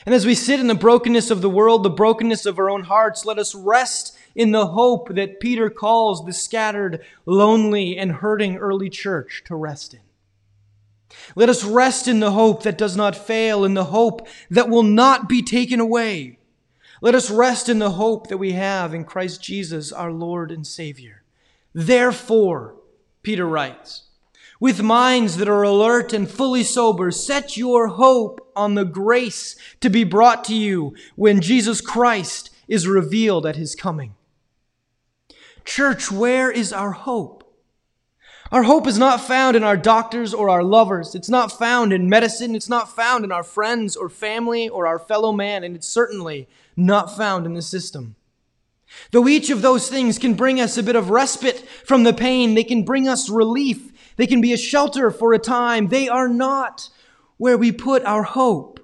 And 0.05 0.15
as 0.15 0.25
we 0.25 0.33
sit 0.33 0.59
in 0.59 0.67
the 0.67 0.75
brokenness 0.75 1.29
of 1.29 1.41
the 1.41 1.49
world, 1.49 1.83
the 1.83 1.89
brokenness 1.89 2.45
of 2.45 2.57
our 2.57 2.69
own 2.69 2.83
hearts, 2.83 3.25
let 3.25 3.37
us 3.37 3.53
rest 3.53 4.17
in 4.33 4.51
the 4.51 4.67
hope 4.67 5.13
that 5.15 5.39
Peter 5.39 5.69
calls 5.69 6.25
the 6.25 6.33
scattered, 6.33 7.03
lonely, 7.25 7.97
and 7.97 8.13
hurting 8.13 8.57
early 8.57 8.89
church 8.89 9.43
to 9.45 9.55
rest 9.55 9.93
in. 9.93 9.99
Let 11.35 11.49
us 11.49 11.63
rest 11.63 12.07
in 12.07 12.19
the 12.19 12.31
hope 12.31 12.63
that 12.63 12.77
does 12.77 12.95
not 12.95 13.15
fail, 13.15 13.63
in 13.63 13.73
the 13.73 13.85
hope 13.85 14.27
that 14.49 14.69
will 14.69 14.83
not 14.83 15.27
be 15.29 15.41
taken 15.41 15.79
away. 15.79 16.39
Let 17.01 17.15
us 17.15 17.29
rest 17.29 17.67
in 17.67 17.79
the 17.79 17.91
hope 17.91 18.27
that 18.27 18.37
we 18.37 18.53
have 18.53 18.93
in 18.93 19.03
Christ 19.03 19.41
Jesus, 19.41 19.91
our 19.91 20.11
Lord 20.11 20.51
and 20.51 20.65
Savior. 20.65 21.23
Therefore, 21.73 22.75
Peter 23.23 23.45
writes, 23.45 24.03
with 24.59 24.81
minds 24.81 25.35
that 25.37 25.49
are 25.49 25.63
alert 25.63 26.13
and 26.13 26.29
fully 26.29 26.63
sober, 26.63 27.11
set 27.11 27.57
your 27.57 27.87
hope 27.87 28.49
on 28.55 28.75
the 28.75 28.85
grace 28.85 29.57
to 29.81 29.89
be 29.89 30.05
brought 30.05 30.45
to 30.45 30.55
you 30.55 30.95
when 31.17 31.41
Jesus 31.41 31.81
Christ 31.81 32.49
is 32.69 32.87
revealed 32.87 33.45
at 33.45 33.57
his 33.57 33.75
coming. 33.75 34.15
Church, 35.65 36.09
where 36.09 36.49
is 36.49 36.71
our 36.71 36.91
hope? 36.91 37.42
Our 38.53 38.61
hope 38.61 38.85
is 38.85 38.99
not 38.99 39.19
found 39.19 39.55
in 39.55 39.63
our 39.63 39.75
doctors 39.75 40.31
or 40.31 40.47
our 40.47 40.61
lovers. 40.61 41.15
It's 41.15 41.27
not 41.27 41.57
found 41.57 41.91
in 41.91 42.07
medicine. 42.07 42.53
It's 42.53 42.69
not 42.69 42.95
found 42.95 43.25
in 43.25 43.31
our 43.31 43.41
friends 43.41 43.95
or 43.95 44.09
family 44.09 44.69
or 44.69 44.85
our 44.85 44.99
fellow 44.99 45.31
man. 45.31 45.63
And 45.63 45.75
it's 45.75 45.87
certainly 45.87 46.47
not 46.77 47.17
found 47.17 47.47
in 47.47 47.55
the 47.55 47.63
system. 47.63 48.15
Though 49.09 49.27
each 49.27 49.49
of 49.49 49.63
those 49.63 49.89
things 49.89 50.19
can 50.19 50.35
bring 50.35 50.61
us 50.61 50.77
a 50.77 50.83
bit 50.83 50.95
of 50.95 51.09
respite 51.09 51.67
from 51.83 52.03
the 52.03 52.13
pain, 52.13 52.53
they 52.53 52.63
can 52.63 52.85
bring 52.85 53.07
us 53.07 53.27
relief, 53.27 53.91
they 54.17 54.27
can 54.27 54.39
be 54.39 54.53
a 54.53 54.57
shelter 54.57 55.09
for 55.09 55.33
a 55.33 55.39
time, 55.39 55.87
they 55.87 56.07
are 56.07 56.29
not 56.29 56.89
where 57.37 57.57
we 57.57 57.71
put 57.71 58.05
our 58.05 58.21
hope. 58.21 58.79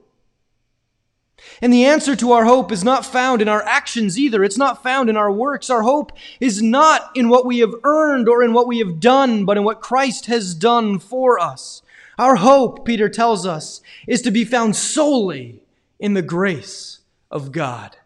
And 1.62 1.74
the 1.74 1.86
answer 1.86 2.16
to 2.16 2.32
our 2.32 2.46
hope 2.46 2.72
is 2.72 2.84
not 2.84 3.06
found 3.06 3.42
in 3.42 3.48
our 3.48 3.64
actions 3.64 4.18
either. 4.18 4.44
It's 4.44 4.58
not 4.58 4.84
found 4.84 5.10
in 5.10 5.18
our 5.18 5.32
works. 5.32 5.70
Our 5.70 5.82
hope 5.82 6.12
is 6.40 6.62
not 6.62 7.12
in 7.16 7.30
what 7.30 7.46
we 7.46 7.60
have 7.60 7.74
earned 7.84 8.30
or 8.30 8.44
in 8.44 8.54
what 8.54 8.68
we 8.68 8.80
have 8.80 9.00
done, 9.00 9.46
but 9.46 9.58
in 9.58 9.64
what 9.64 9.82
Christ 9.82 10.28
has 10.28 10.54
done 10.54 11.00
for 11.00 11.40
us. 11.40 11.82
Our 12.18 12.38
hope, 12.38 12.86
Peter 12.86 13.10
tells 13.10 13.46
us, 13.46 13.82
is 14.08 14.22
to 14.24 14.32
be 14.32 14.44
found 14.46 14.76
solely 14.76 15.62
in 16.00 16.14
the 16.14 16.22
grace 16.22 17.00
of 17.32 17.52
God. 17.52 17.98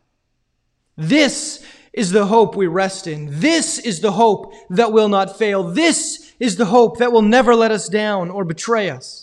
This 0.96 1.66
is 1.94 2.12
the 2.12 2.28
hope 2.28 2.56
we 2.56 2.68
rest 2.68 3.08
in. 3.08 3.28
This 3.40 3.80
is 3.80 4.02
the 4.02 4.13
hope 4.13 4.54
that 4.70 4.92
will 4.92 5.10
not 5.10 5.38
fail. 5.38 5.63
This 5.63 6.34
is 6.40 6.58
the 6.58 6.66
hope 6.66 6.98
that 6.98 7.12
will 7.12 7.22
never 7.22 7.56
let 7.56 7.72
us 7.72 7.88
down 7.88 8.30
or 8.30 8.44
betray 8.44 8.90
us. 8.90 9.23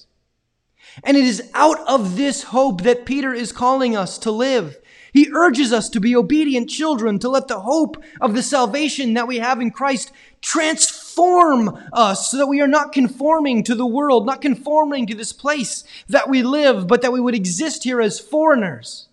And 1.04 1.16
it 1.16 1.24
is 1.24 1.50
out 1.54 1.80
of 1.88 2.16
this 2.16 2.44
hope 2.44 2.82
that 2.82 3.06
Peter 3.06 3.32
is 3.32 3.52
calling 3.52 3.96
us 3.96 4.18
to 4.18 4.30
live. 4.30 4.78
He 5.12 5.30
urges 5.32 5.72
us 5.72 5.88
to 5.90 6.00
be 6.00 6.14
obedient 6.14 6.70
children, 6.70 7.18
to 7.18 7.28
let 7.28 7.48
the 7.48 7.60
hope 7.60 8.02
of 8.20 8.34
the 8.34 8.42
salvation 8.42 9.14
that 9.14 9.26
we 9.26 9.38
have 9.38 9.60
in 9.60 9.70
Christ 9.70 10.12
transform 10.40 11.78
us 11.92 12.30
so 12.30 12.36
that 12.36 12.46
we 12.46 12.60
are 12.60 12.68
not 12.68 12.92
conforming 12.92 13.64
to 13.64 13.74
the 13.74 13.86
world, 13.86 14.24
not 14.24 14.40
conforming 14.40 15.06
to 15.06 15.14
this 15.14 15.32
place 15.32 15.84
that 16.08 16.28
we 16.28 16.42
live, 16.42 16.86
but 16.86 17.02
that 17.02 17.12
we 17.12 17.20
would 17.20 17.34
exist 17.34 17.84
here 17.84 18.00
as 18.00 18.20
foreigners, 18.20 19.08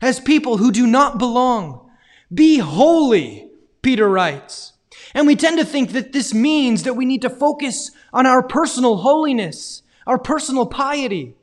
as 0.00 0.18
people 0.18 0.56
who 0.56 0.72
do 0.72 0.86
not 0.86 1.18
belong. 1.18 1.90
Be 2.32 2.58
holy, 2.58 3.50
Peter 3.82 4.08
writes. 4.08 4.72
And 5.12 5.26
we 5.26 5.36
tend 5.36 5.58
to 5.58 5.64
think 5.64 5.92
that 5.92 6.12
this 6.12 6.34
means 6.34 6.82
that 6.82 6.94
we 6.94 7.04
need 7.04 7.22
to 7.22 7.30
focus 7.30 7.90
on 8.12 8.26
our 8.26 8.42
personal 8.42 8.96
holiness 8.98 9.82
our 10.06 10.18
personal 10.18 10.66
piety. 10.66 11.34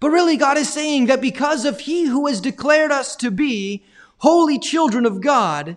But 0.00 0.10
really, 0.10 0.36
God 0.36 0.58
is 0.58 0.72
saying 0.72 1.06
that 1.06 1.20
because 1.20 1.64
of 1.64 1.80
He 1.80 2.06
who 2.06 2.26
has 2.26 2.40
declared 2.40 2.92
us 2.92 3.16
to 3.16 3.30
be 3.30 3.84
holy 4.18 4.58
children 4.58 5.06
of 5.06 5.20
God, 5.20 5.76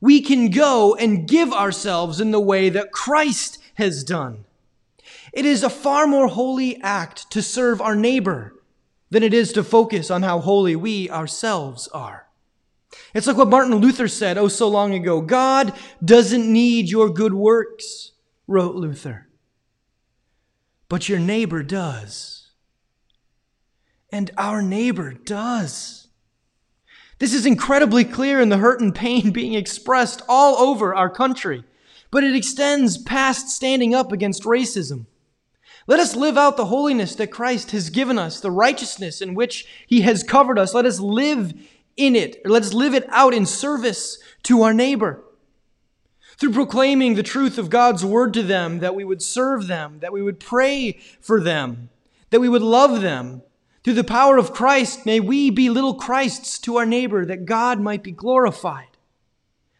we 0.00 0.20
can 0.20 0.50
go 0.50 0.94
and 0.96 1.28
give 1.28 1.52
ourselves 1.52 2.20
in 2.20 2.32
the 2.32 2.40
way 2.40 2.68
that 2.68 2.92
Christ 2.92 3.58
has 3.74 4.02
done. 4.02 4.44
It 5.32 5.46
is 5.46 5.62
a 5.62 5.70
far 5.70 6.06
more 6.06 6.28
holy 6.28 6.80
act 6.82 7.30
to 7.30 7.42
serve 7.42 7.80
our 7.80 7.94
neighbor 7.94 8.54
than 9.10 9.22
it 9.22 9.32
is 9.32 9.52
to 9.52 9.64
focus 9.64 10.10
on 10.10 10.22
how 10.22 10.40
holy 10.40 10.74
we 10.74 11.08
ourselves 11.08 11.88
are. 11.88 12.26
It's 13.14 13.26
like 13.26 13.36
what 13.36 13.48
Martin 13.48 13.76
Luther 13.76 14.08
said 14.08 14.36
oh 14.36 14.48
so 14.48 14.68
long 14.68 14.92
ago 14.92 15.20
God 15.20 15.72
doesn't 16.04 16.50
need 16.50 16.90
your 16.90 17.08
good 17.08 17.32
works, 17.32 18.12
wrote 18.46 18.74
Luther 18.74 19.28
but 20.92 21.08
your 21.08 21.18
neighbor 21.18 21.62
does. 21.62 22.50
And 24.10 24.30
our 24.36 24.60
neighbor 24.60 25.14
does. 25.14 26.08
This 27.18 27.32
is 27.32 27.46
incredibly 27.46 28.04
clear 28.04 28.42
in 28.42 28.50
the 28.50 28.58
hurt 28.58 28.82
and 28.82 28.94
pain 28.94 29.30
being 29.32 29.54
expressed 29.54 30.20
all 30.28 30.56
over 30.56 30.94
our 30.94 31.08
country, 31.08 31.64
but 32.10 32.22
it 32.22 32.36
extends 32.36 32.98
past 32.98 33.48
standing 33.48 33.94
up 33.94 34.12
against 34.12 34.42
racism. 34.42 35.06
Let 35.86 35.98
us 35.98 36.14
live 36.14 36.36
out 36.36 36.58
the 36.58 36.66
holiness 36.66 37.14
that 37.14 37.28
Christ 37.28 37.70
has 37.70 37.88
given 37.88 38.18
us, 38.18 38.38
the 38.38 38.50
righteousness 38.50 39.22
in 39.22 39.32
which 39.32 39.66
he 39.86 40.02
has 40.02 40.22
covered 40.22 40.58
us. 40.58 40.74
Let 40.74 40.84
us 40.84 41.00
live 41.00 41.54
in 41.96 42.14
it, 42.14 42.44
let 42.44 42.64
us 42.64 42.74
live 42.74 42.92
it 42.92 43.06
out 43.08 43.32
in 43.32 43.46
service 43.46 44.18
to 44.42 44.60
our 44.60 44.74
neighbor 44.74 45.24
through 46.42 46.52
proclaiming 46.52 47.14
the 47.14 47.22
truth 47.22 47.56
of 47.56 47.70
God's 47.70 48.04
word 48.04 48.34
to 48.34 48.42
them, 48.42 48.80
that 48.80 48.96
we 48.96 49.04
would 49.04 49.22
serve 49.22 49.68
them, 49.68 50.00
that 50.00 50.12
we 50.12 50.20
would 50.20 50.40
pray 50.40 50.98
for 51.20 51.40
them, 51.40 51.88
that 52.30 52.40
we 52.40 52.48
would 52.48 52.62
love 52.62 53.00
them. 53.00 53.42
Through 53.84 53.94
the 53.94 54.02
power 54.02 54.38
of 54.38 54.52
Christ, 54.52 55.06
may 55.06 55.20
we 55.20 55.50
be 55.50 55.70
little 55.70 55.94
Christs 55.94 56.58
to 56.62 56.78
our 56.78 56.84
neighbor, 56.84 57.24
that 57.24 57.44
God 57.44 57.78
might 57.78 58.02
be 58.02 58.10
glorified, 58.10 58.88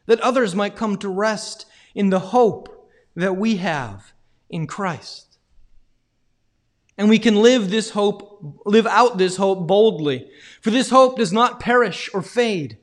that 0.06 0.20
others 0.20 0.54
might 0.54 0.76
come 0.76 0.96
to 0.98 1.08
rest 1.08 1.66
in 1.96 2.10
the 2.10 2.20
hope 2.20 2.88
that 3.16 3.36
we 3.36 3.56
have 3.56 4.12
in 4.48 4.68
Christ. 4.68 5.38
And 6.96 7.08
we 7.08 7.18
can 7.18 7.34
live 7.34 7.72
this 7.72 7.90
hope, 7.90 8.60
live 8.64 8.86
out 8.86 9.18
this 9.18 9.36
hope 9.36 9.66
boldly, 9.66 10.30
for 10.60 10.70
this 10.70 10.90
hope 10.90 11.16
does 11.18 11.32
not 11.32 11.58
perish 11.58 12.08
or 12.14 12.22
fade 12.22 12.78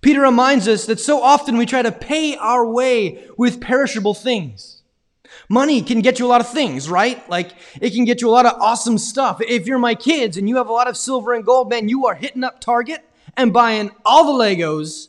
Peter 0.00 0.20
reminds 0.20 0.68
us 0.68 0.86
that 0.86 1.00
so 1.00 1.22
often 1.22 1.56
we 1.56 1.66
try 1.66 1.82
to 1.82 1.92
pay 1.92 2.36
our 2.36 2.66
way 2.66 3.26
with 3.36 3.60
perishable 3.60 4.14
things. 4.14 4.82
Money 5.48 5.82
can 5.82 6.00
get 6.00 6.18
you 6.18 6.26
a 6.26 6.28
lot 6.28 6.40
of 6.40 6.48
things, 6.48 6.88
right? 6.88 7.28
Like 7.28 7.52
it 7.80 7.90
can 7.90 8.04
get 8.04 8.20
you 8.20 8.28
a 8.28 8.30
lot 8.30 8.46
of 8.46 8.60
awesome 8.60 8.98
stuff. 8.98 9.40
If 9.40 9.66
you're 9.66 9.78
my 9.78 9.94
kids 9.94 10.36
and 10.36 10.48
you 10.48 10.56
have 10.56 10.68
a 10.68 10.72
lot 10.72 10.88
of 10.88 10.96
silver 10.96 11.32
and 11.32 11.44
gold, 11.44 11.70
man, 11.70 11.88
you 11.88 12.06
are 12.06 12.14
hitting 12.14 12.44
up 12.44 12.60
Target 12.60 13.04
and 13.36 13.52
buying 13.52 13.90
all 14.04 14.36
the 14.36 14.44
Legos 14.44 15.08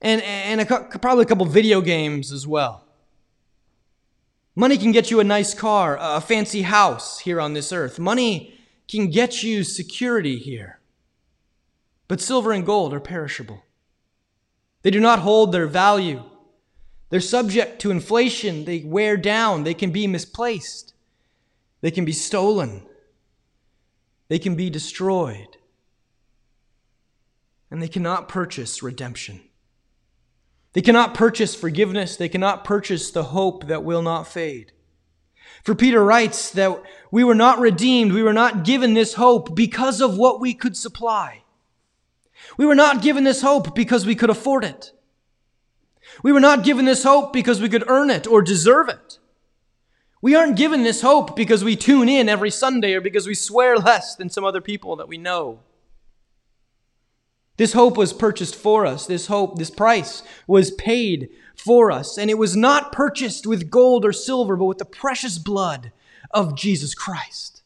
and, 0.00 0.22
and 0.22 0.60
a, 0.60 0.66
probably 0.66 1.22
a 1.22 1.26
couple 1.26 1.46
video 1.46 1.80
games 1.80 2.32
as 2.32 2.46
well. 2.46 2.84
Money 4.54 4.76
can 4.76 4.92
get 4.92 5.10
you 5.10 5.20
a 5.20 5.24
nice 5.24 5.54
car, 5.54 5.96
a 5.98 6.20
fancy 6.20 6.62
house 6.62 7.20
here 7.20 7.40
on 7.40 7.54
this 7.54 7.72
earth. 7.72 7.98
Money 7.98 8.58
can 8.86 9.08
get 9.08 9.42
you 9.42 9.64
security 9.64 10.36
here. 10.38 10.78
But 12.08 12.20
silver 12.20 12.52
and 12.52 12.66
gold 12.66 12.92
are 12.92 13.00
perishable. 13.00 13.64
They 14.82 14.90
do 14.90 15.00
not 15.00 15.20
hold 15.20 15.52
their 15.52 15.66
value. 15.66 16.22
They're 17.10 17.20
subject 17.20 17.80
to 17.82 17.90
inflation. 17.90 18.64
They 18.64 18.80
wear 18.80 19.16
down. 19.16 19.64
They 19.64 19.74
can 19.74 19.90
be 19.90 20.06
misplaced. 20.06 20.94
They 21.80 21.90
can 21.90 22.04
be 22.04 22.12
stolen. 22.12 22.86
They 24.28 24.38
can 24.38 24.54
be 24.54 24.70
destroyed. 24.70 25.56
And 27.70 27.82
they 27.82 27.88
cannot 27.88 28.28
purchase 28.28 28.82
redemption. 28.82 29.40
They 30.72 30.82
cannot 30.82 31.14
purchase 31.14 31.54
forgiveness. 31.54 32.16
They 32.16 32.28
cannot 32.28 32.64
purchase 32.64 33.10
the 33.10 33.24
hope 33.24 33.66
that 33.66 33.84
will 33.84 34.02
not 34.02 34.26
fade. 34.26 34.72
For 35.64 35.74
Peter 35.74 36.02
writes 36.02 36.50
that 36.52 36.82
we 37.10 37.24
were 37.24 37.34
not 37.34 37.60
redeemed, 37.60 38.12
we 38.12 38.22
were 38.22 38.32
not 38.32 38.64
given 38.64 38.94
this 38.94 39.14
hope 39.14 39.54
because 39.54 40.00
of 40.00 40.16
what 40.16 40.40
we 40.40 40.54
could 40.54 40.76
supply. 40.76 41.41
We 42.56 42.66
were 42.66 42.74
not 42.74 43.02
given 43.02 43.24
this 43.24 43.42
hope 43.42 43.74
because 43.74 44.06
we 44.06 44.14
could 44.14 44.30
afford 44.30 44.64
it. 44.64 44.92
We 46.22 46.32
were 46.32 46.40
not 46.40 46.64
given 46.64 46.84
this 46.84 47.04
hope 47.04 47.32
because 47.32 47.60
we 47.60 47.68
could 47.68 47.88
earn 47.88 48.10
it 48.10 48.26
or 48.26 48.42
deserve 48.42 48.88
it. 48.88 49.18
We 50.20 50.34
aren't 50.34 50.56
given 50.56 50.82
this 50.82 51.02
hope 51.02 51.34
because 51.34 51.64
we 51.64 51.74
tune 51.74 52.08
in 52.08 52.28
every 52.28 52.50
Sunday 52.50 52.94
or 52.94 53.00
because 53.00 53.26
we 53.26 53.34
swear 53.34 53.76
less 53.76 54.14
than 54.14 54.30
some 54.30 54.44
other 54.44 54.60
people 54.60 54.96
that 54.96 55.08
we 55.08 55.18
know. 55.18 55.60
This 57.56 57.72
hope 57.72 57.96
was 57.96 58.12
purchased 58.12 58.54
for 58.54 58.86
us. 58.86 59.06
This 59.06 59.26
hope, 59.26 59.58
this 59.58 59.70
price 59.70 60.22
was 60.46 60.70
paid 60.70 61.28
for 61.56 61.90
us. 61.90 62.16
And 62.16 62.30
it 62.30 62.38
was 62.38 62.56
not 62.56 62.92
purchased 62.92 63.46
with 63.46 63.70
gold 63.70 64.04
or 64.04 64.12
silver, 64.12 64.56
but 64.56 64.64
with 64.64 64.78
the 64.78 64.84
precious 64.84 65.38
blood 65.38 65.92
of 66.30 66.56
Jesus 66.56 66.94
Christ. 66.94 67.61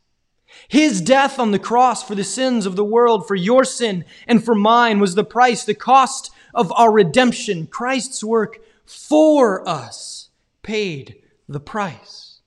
His 0.68 1.00
death 1.00 1.38
on 1.38 1.50
the 1.50 1.58
cross 1.58 2.02
for 2.02 2.14
the 2.14 2.24
sins 2.24 2.66
of 2.66 2.76
the 2.76 2.84
world, 2.84 3.26
for 3.26 3.34
your 3.34 3.64
sin 3.64 4.04
and 4.26 4.44
for 4.44 4.54
mine, 4.54 4.98
was 4.98 5.14
the 5.14 5.24
price, 5.24 5.64
the 5.64 5.74
cost 5.74 6.30
of 6.54 6.72
our 6.72 6.90
redemption. 6.90 7.66
Christ's 7.66 8.24
work 8.24 8.58
for 8.84 9.68
us 9.68 10.30
paid 10.62 11.16
the 11.48 11.60
price. 11.60 12.40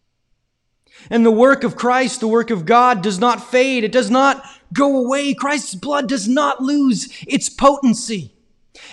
And 1.10 1.26
the 1.26 1.32
work 1.32 1.64
of 1.64 1.78
Christ, 1.78 2.20
the 2.20 2.28
work 2.28 2.50
of 2.50 2.66
God, 2.66 3.02
does 3.02 3.20
not 3.20 3.50
fade. 3.50 3.84
It 3.84 3.92
does 3.92 4.12
not 4.12 4.44
go 4.74 4.98
away. 4.98 5.34
Christ's 5.34 5.76
blood 5.76 6.10
does 6.10 6.28
not 6.28 6.62
lose 6.62 7.08
its 7.26 7.50
potency. 7.50 8.34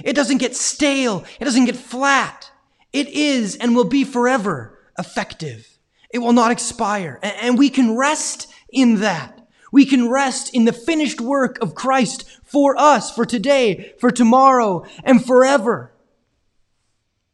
It 0.05 0.15
doesn't 0.15 0.39
get 0.39 0.55
stale. 0.55 1.25
It 1.41 1.45
doesn't 1.45 1.65
get 1.65 1.77
flat. 1.77 2.51
It 2.93 3.09
is 3.09 3.57
and 3.57 3.75
will 3.75 3.85
be 3.85 4.05
forever 4.05 4.79
effective. 4.99 5.79
It 6.11 6.19
will 6.19 6.33
not 6.33 6.53
expire. 6.53 7.19
And 7.23 7.59
we 7.59 7.69
can 7.69 7.97
rest 7.97 8.47
in 8.77 9.01
that. 9.01 9.49
We 9.73 9.85
can 9.85 10.09
rest 10.09 10.55
in 10.55 10.65
the 10.65 10.73
finished 10.73 11.21
work 11.21 11.59
of 11.61 11.75
Christ 11.75 12.25
for 12.45 12.79
us, 12.79 13.11
for 13.11 13.27
today, 13.27 13.95
for 13.99 14.11
tomorrow, 14.13 14.85
and 15.03 15.25
forever. 15.25 15.93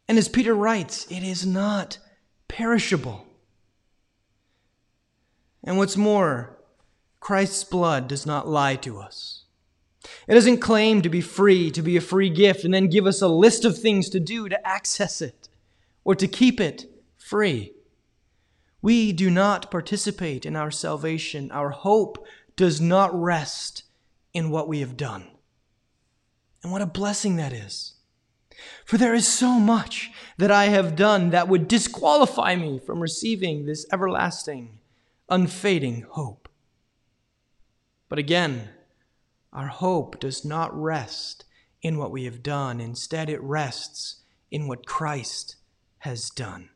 And 0.09 0.17
as 0.17 0.29
Peter 0.29 0.55
writes, 0.55 1.07
it 1.11 1.23
is 1.23 1.45
not 1.45 1.99
perishable. 2.49 3.27
And 5.65 5.77
what's 5.77 5.97
more, 5.97 6.59
Christ's 7.21 7.65
blood 7.65 8.09
does 8.09 8.25
not 8.25 8.49
lie 8.49 8.77
to 8.77 8.99
us. 8.99 9.45
It 10.27 10.35
doesn't 10.35 10.59
claim 10.59 11.03
to 11.03 11.09
be 11.09 11.21
free, 11.21 11.71
to 11.71 11.83
be 11.83 11.97
a 11.97 12.01
free 12.01 12.31
gift, 12.31 12.65
and 12.65 12.75
then 12.75 12.89
give 12.89 13.07
us 13.07 13.23
a 13.23 13.29
list 13.29 13.65
of 13.65 13.79
things 13.79 14.09
to 14.11 14.21
do 14.21 14.49
to 14.49 14.67
access 14.67 15.21
it 15.21 15.49
or 16.05 16.15
to 16.17 16.27
keep 16.27 16.61
it 16.61 16.87
free. 17.17 17.73
We 18.83 19.13
do 19.13 19.31
not 19.31 19.71
participate 19.71 20.45
in 20.45 20.57
our 20.57 20.73
salvation. 20.73 21.51
Our 21.53 21.71
hope 21.71 22.27
does 22.57 22.81
not 22.81 23.19
rest 23.19 23.85
in 24.35 24.51
what 24.51 24.69
we 24.69 24.81
have 24.81 24.97
done. 24.97 25.29
And 26.63 26.73
what 26.73 26.83
a 26.83 26.87
blessing 26.87 27.37
that 27.37 27.53
is. 27.53 27.95
For 28.85 28.99
there 28.99 29.15
is 29.15 29.27
so 29.27 29.59
much 29.59 30.11
that 30.37 30.51
I 30.51 30.67
have 30.67 30.97
done 30.97 31.31
that 31.31 31.49
would 31.49 31.69
disqualify 31.69 32.57
me 32.57 32.79
from 32.79 33.01
receiving 33.01 33.67
this 33.67 33.87
everlasting, 33.93 34.81
unfading 35.29 36.07
hope. 36.11 36.49
But 38.09 38.19
again, 38.19 38.69
our 39.53 39.69
hope 39.69 40.21
does 40.21 40.45
not 40.45 40.77
rest 40.79 41.45
in 41.83 41.99
what 41.99 42.11
we 42.11 42.25
have 42.25 42.43
done. 42.43 42.81
Instead, 42.81 43.31
it 43.31 43.43
rests 43.43 44.23
in 44.51 44.69
what 44.69 44.87
Christ 44.87 45.57
has 45.99 46.31
done. 46.31 46.69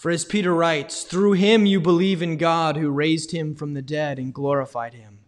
For 0.00 0.10
as 0.10 0.24
Peter 0.24 0.54
writes, 0.54 1.02
through 1.02 1.32
him 1.32 1.66
you 1.66 1.78
believe 1.78 2.22
in 2.22 2.38
God 2.38 2.78
who 2.78 2.88
raised 2.88 3.32
him 3.32 3.54
from 3.54 3.74
the 3.74 3.82
dead 3.82 4.18
and 4.18 4.32
glorified 4.32 4.94
him. 4.94 5.18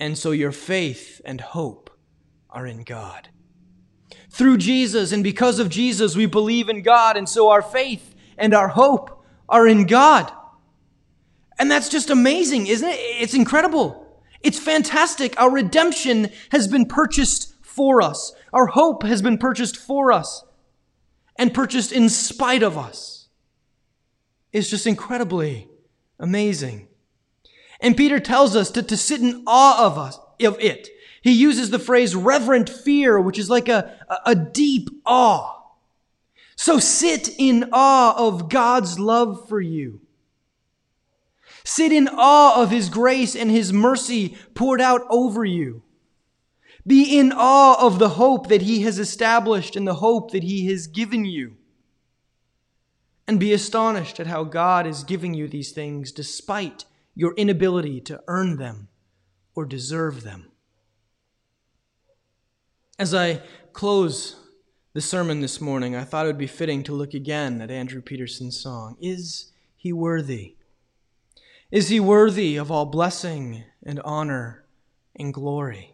And 0.00 0.18
so 0.18 0.32
your 0.32 0.50
faith 0.50 1.20
and 1.24 1.40
hope 1.40 1.96
are 2.50 2.66
in 2.66 2.82
God. 2.82 3.28
Through 4.30 4.58
Jesus 4.58 5.12
and 5.12 5.22
because 5.22 5.60
of 5.60 5.68
Jesus, 5.68 6.16
we 6.16 6.26
believe 6.26 6.68
in 6.68 6.82
God, 6.82 7.16
and 7.16 7.28
so 7.28 7.50
our 7.50 7.62
faith 7.62 8.16
and 8.36 8.52
our 8.52 8.66
hope 8.66 9.24
are 9.48 9.64
in 9.64 9.86
God. 9.86 10.28
And 11.56 11.70
that's 11.70 11.88
just 11.88 12.10
amazing, 12.10 12.66
isn't 12.66 12.88
it? 12.88 12.98
It's 12.98 13.34
incredible. 13.34 14.20
It's 14.40 14.58
fantastic. 14.58 15.40
Our 15.40 15.52
redemption 15.52 16.30
has 16.50 16.66
been 16.66 16.86
purchased 16.86 17.54
for 17.62 18.02
us. 18.02 18.32
Our 18.52 18.66
hope 18.66 19.04
has 19.04 19.22
been 19.22 19.38
purchased 19.38 19.76
for 19.76 20.10
us 20.10 20.42
and 21.38 21.54
purchased 21.54 21.92
in 21.92 22.08
spite 22.08 22.64
of 22.64 22.76
us. 22.76 23.13
It's 24.54 24.70
just 24.70 24.86
incredibly 24.86 25.68
amazing. 26.20 26.86
And 27.80 27.96
Peter 27.96 28.20
tells 28.20 28.54
us 28.54 28.70
to, 28.70 28.84
to 28.84 28.96
sit 28.96 29.20
in 29.20 29.42
awe 29.48 29.84
of 29.84 29.98
us, 29.98 30.16
of 30.42 30.58
it. 30.60 30.90
He 31.22 31.32
uses 31.32 31.70
the 31.70 31.80
phrase 31.80 32.14
reverent 32.14 32.70
fear, 32.70 33.20
which 33.20 33.36
is 33.36 33.50
like 33.50 33.68
a, 33.68 33.98
a 34.24 34.36
deep 34.36 34.90
awe. 35.04 35.60
So 36.54 36.78
sit 36.78 37.30
in 37.36 37.70
awe 37.72 38.14
of 38.16 38.48
God's 38.48 39.00
love 39.00 39.48
for 39.48 39.60
you. 39.60 40.00
Sit 41.64 41.90
in 41.90 42.08
awe 42.08 42.62
of 42.62 42.70
His 42.70 42.88
grace 42.88 43.34
and 43.34 43.50
His 43.50 43.72
mercy 43.72 44.36
poured 44.54 44.80
out 44.80 45.02
over 45.10 45.44
you. 45.44 45.82
Be 46.86 47.18
in 47.18 47.32
awe 47.32 47.84
of 47.84 47.98
the 47.98 48.10
hope 48.10 48.46
that 48.48 48.62
He 48.62 48.82
has 48.82 49.00
established 49.00 49.74
and 49.74 49.88
the 49.88 49.94
hope 49.94 50.30
that 50.30 50.44
He 50.44 50.68
has 50.68 50.86
given 50.86 51.24
you. 51.24 51.56
And 53.26 53.40
be 53.40 53.52
astonished 53.52 54.20
at 54.20 54.26
how 54.26 54.44
God 54.44 54.86
is 54.86 55.02
giving 55.02 55.32
you 55.34 55.48
these 55.48 55.72
things 55.72 56.12
despite 56.12 56.84
your 57.14 57.34
inability 57.34 58.00
to 58.02 58.22
earn 58.28 58.56
them 58.56 58.88
or 59.54 59.64
deserve 59.64 60.22
them. 60.22 60.50
As 62.98 63.14
I 63.14 63.40
close 63.72 64.36
the 64.92 65.00
sermon 65.00 65.40
this 65.40 65.60
morning, 65.60 65.96
I 65.96 66.04
thought 66.04 66.26
it 66.26 66.28
would 66.28 66.38
be 66.38 66.46
fitting 66.46 66.82
to 66.84 66.92
look 66.92 67.14
again 67.14 67.60
at 67.60 67.70
Andrew 67.70 68.02
Peterson's 68.02 68.60
song, 68.60 68.96
Is 69.00 69.52
He 69.76 69.92
Worthy? 69.92 70.56
Is 71.70 71.88
he 71.88 71.98
worthy 71.98 72.56
of 72.56 72.70
all 72.70 72.86
blessing 72.86 73.64
and 73.82 73.98
honor 74.04 74.64
and 75.16 75.34
glory? 75.34 75.93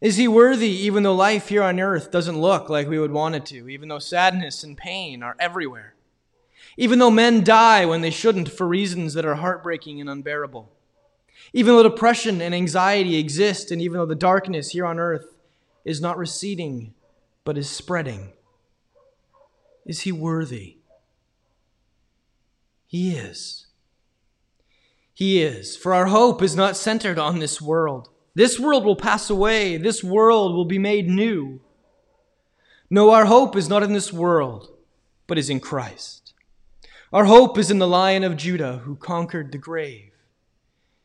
Is 0.00 0.16
he 0.16 0.28
worthy 0.28 0.70
even 0.70 1.02
though 1.02 1.14
life 1.14 1.48
here 1.48 1.62
on 1.62 1.80
earth 1.80 2.10
doesn't 2.10 2.40
look 2.40 2.68
like 2.68 2.88
we 2.88 2.98
would 2.98 3.10
want 3.10 3.34
it 3.34 3.46
to, 3.46 3.68
even 3.68 3.88
though 3.88 3.98
sadness 3.98 4.62
and 4.62 4.76
pain 4.76 5.22
are 5.22 5.36
everywhere? 5.38 5.94
Even 6.76 6.98
though 6.98 7.10
men 7.10 7.42
die 7.42 7.84
when 7.84 8.00
they 8.00 8.10
shouldn't 8.10 8.50
for 8.50 8.66
reasons 8.66 9.14
that 9.14 9.26
are 9.26 9.34
heartbreaking 9.36 10.00
and 10.00 10.08
unbearable? 10.08 10.70
Even 11.52 11.74
though 11.74 11.82
depression 11.82 12.40
and 12.40 12.54
anxiety 12.54 13.16
exist, 13.16 13.70
and 13.70 13.82
even 13.82 13.98
though 13.98 14.06
the 14.06 14.14
darkness 14.14 14.70
here 14.70 14.86
on 14.86 14.98
earth 14.98 15.36
is 15.84 16.00
not 16.00 16.18
receding 16.18 16.94
but 17.44 17.58
is 17.58 17.68
spreading? 17.68 18.32
Is 19.84 20.02
he 20.02 20.12
worthy? 20.12 20.76
He 22.86 23.14
is. 23.14 23.66
He 25.14 25.42
is. 25.42 25.76
For 25.76 25.94
our 25.94 26.06
hope 26.06 26.42
is 26.42 26.54
not 26.54 26.76
centered 26.76 27.18
on 27.18 27.38
this 27.38 27.60
world. 27.60 28.08
This 28.34 28.58
world 28.58 28.84
will 28.84 28.96
pass 28.96 29.28
away, 29.28 29.76
this 29.76 30.04
world 30.04 30.54
will 30.54 30.64
be 30.64 30.78
made 30.78 31.08
new. 31.08 31.60
No, 32.88 33.10
our 33.10 33.26
hope 33.26 33.56
is 33.56 33.68
not 33.68 33.82
in 33.82 33.92
this 33.92 34.12
world, 34.12 34.68
but 35.26 35.38
is 35.38 35.50
in 35.50 35.60
Christ. 35.60 36.34
Our 37.12 37.24
hope 37.24 37.58
is 37.58 37.70
in 37.70 37.78
the 37.78 37.88
Lion 37.88 38.22
of 38.24 38.36
Judah 38.36 38.78
who 38.84 38.94
conquered 38.96 39.50
the 39.50 39.58
grave. 39.58 40.12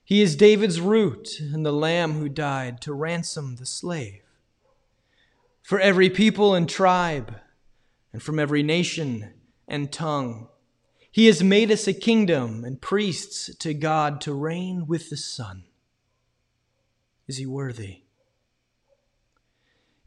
He 0.03 0.21
is 0.21 0.35
David's 0.35 0.79
root 0.79 1.39
and 1.39 1.65
the 1.65 1.71
Lamb 1.71 2.13
who 2.13 2.29
died 2.29 2.79
to 2.81 2.93
ransom 2.93 3.55
the 3.55 3.65
slave. 3.65 4.21
for 5.65 5.79
every 5.79 6.11
people 6.11 6.53
and 6.53 6.69
tribe, 6.69 7.39
and 8.13 8.21
from 8.21 8.37
every 8.37 8.61
nation 8.61 9.33
and 9.67 9.91
tongue. 9.91 10.47
He 11.11 11.25
has 11.25 11.41
made 11.41 11.71
us 11.71 11.87
a 11.87 11.93
kingdom 11.93 12.63
and 12.63 12.79
priests 12.79 13.49
to 13.55 13.73
God 13.73 14.21
to 14.21 14.33
reign 14.33 14.85
with 14.85 15.09
the 15.09 15.17
Son. 15.17 15.63
Is 17.27 17.37
he 17.37 17.45
worthy? 17.45 18.01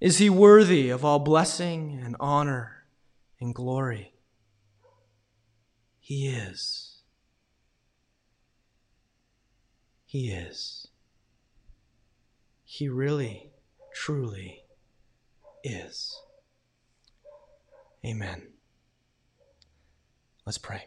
Is 0.01 0.19
he 0.19 0.31
worthy 0.31 0.91
of 0.91 1.05
all 1.05 1.19
blessing 1.19 2.01
and 2.05 2.15
honor 2.21 2.85
and 3.41 3.55
glory? 3.55 4.15
He 5.99 6.29
is. 6.29 6.99
He 10.07 10.31
is. 10.31 10.89
He 12.65 12.89
really, 12.89 13.51
truly 13.93 14.65
is. 15.65 16.23
Amen. 18.05 18.43
Let's 20.47 20.57
pray. 20.57 20.87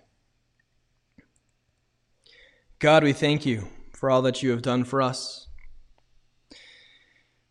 God, 2.79 3.03
we 3.03 3.13
thank 3.13 3.45
you 3.45 3.67
for 3.91 4.09
all 4.09 4.23
that 4.23 4.41
you 4.41 4.49
have 4.49 4.63
done 4.63 4.85
for 4.85 5.03
us. 5.03 5.49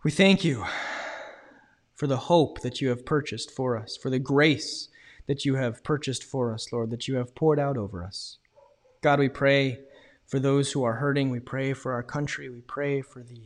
We 0.02 0.10
thank 0.10 0.46
you 0.46 0.64
for 1.94 2.06
the 2.06 2.16
hope 2.16 2.62
that 2.62 2.80
you 2.80 2.88
have 2.88 3.04
purchased 3.04 3.50
for 3.50 3.76
us, 3.76 3.98
for 3.98 4.08
the 4.08 4.18
grace 4.18 4.88
that 5.26 5.44
you 5.44 5.56
have 5.56 5.84
purchased 5.84 6.24
for 6.24 6.54
us, 6.54 6.72
Lord, 6.72 6.88
that 6.88 7.06
you 7.06 7.16
have 7.16 7.34
poured 7.34 7.58
out 7.58 7.76
over 7.76 8.02
us. 8.02 8.38
God, 9.02 9.18
we 9.18 9.28
pray 9.28 9.80
for 10.24 10.38
those 10.38 10.72
who 10.72 10.82
are 10.84 10.94
hurting. 10.94 11.28
We 11.28 11.38
pray 11.38 11.74
for 11.74 11.92
our 11.92 12.02
country. 12.02 12.48
We 12.48 12.62
pray 12.62 13.02
for 13.02 13.22
the, 13.22 13.42